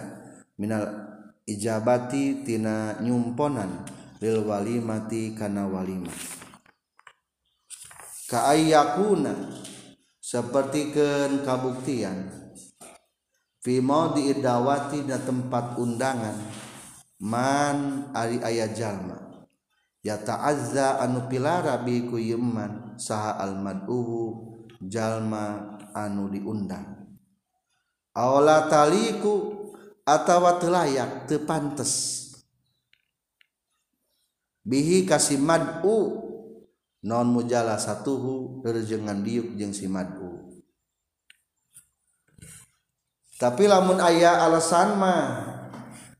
minal 0.55 0.87
ijabati 1.43 2.47
tina 2.47 2.95
nyumponan 3.03 3.83
lil 4.23 4.41
walimati 4.47 5.37
kana 5.37 5.69
walimah 5.69 6.36
kaayakuna. 8.27 9.33
Sepertikan 10.19 11.47
kabuktian. 11.47 12.27
Fi 13.63 13.79
Vimo 13.79 14.11
diidawati 14.11 15.07
dan 15.07 15.23
tempat 15.23 15.79
undangan. 15.79 16.35
Man 17.23 18.11
ari 18.11 18.43
ayah 18.43 18.69
jalma. 18.75 19.47
Ya 20.03 20.19
ta'azza 20.19 20.99
anu 20.99 21.31
pilara 21.31 21.79
biku 21.81 22.19
yeman 22.19 22.99
saha 22.99 23.39
almad'uhu 23.39 24.51
jalma 24.83 25.79
anu 25.95 26.27
diundang. 26.27 27.07
Awla 28.11 28.67
taliku 28.67 29.55
atawa 30.03 30.59
telayak 30.59 31.27
tepantes 31.27 32.23
bihi 34.67 35.07
kasih 35.07 35.39
mad'u 35.39 36.26
non 37.05 37.29
mujala 37.29 37.77
satuhu 37.77 38.65
rejengan 38.65 39.21
diuk 39.21 39.53
jeung 39.59 39.75
si 39.75 39.85
madu 39.85 40.47
tapi 43.37 43.69
lamun 43.69 44.01
ayah 44.01 44.49
alasan 44.49 44.97
mah 44.97 45.25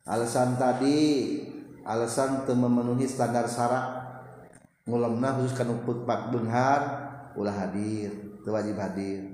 alasan 0.05 0.53
tadi 0.53 1.41
alasan 1.82 2.45
teu 2.45 2.53
memenuhi 2.53 3.09
standar 3.09 3.49
syarat 3.49 4.07
ngulemna 4.86 5.34
khusus 5.41 5.57
kana 5.57 5.73
pak 5.82 6.30
benghar 6.30 6.82
ulah 7.34 7.53
hadir 7.53 8.13
teu 8.45 8.53
wajib 8.55 8.78
hadir. 8.80 9.34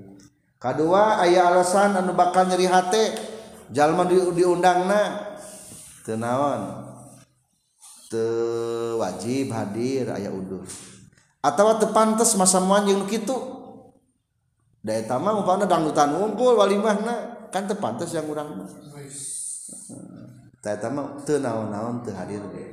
Kadua 0.58 1.20
ayah 1.22 1.52
alasan 1.52 1.92
anu 1.92 2.16
bakal 2.16 2.48
nyeri 2.48 2.64
hate 2.64 3.14
jalma 3.68 4.08
di, 4.08 4.16
diundangna 4.16 5.36
teu 6.08 6.16
naon? 6.16 6.88
Teu 8.08 8.96
wajib 8.96 9.52
hadir 9.52 10.08
aya 10.08 10.32
udur 10.32 10.64
atau 11.44 11.76
tepantes 11.76 12.32
masa 12.40 12.56
muanjing 12.64 13.04
gitu 13.04 13.36
daya 14.80 15.04
tama 15.04 15.36
umpamanya 15.36 15.68
dangdutan 15.68 16.16
unggul 16.16 16.56
walimahna 16.56 17.48
kan 17.52 17.68
tepantes 17.68 18.10
yang 18.16 18.26
urang 18.26 18.64
mah. 18.64 18.68
Daya 20.64 20.76
tama 20.80 21.20
teu 21.28 21.36
naon-naon 21.40 22.00
teu 22.00 22.16
hadir 22.16 22.40
deh 22.40 22.68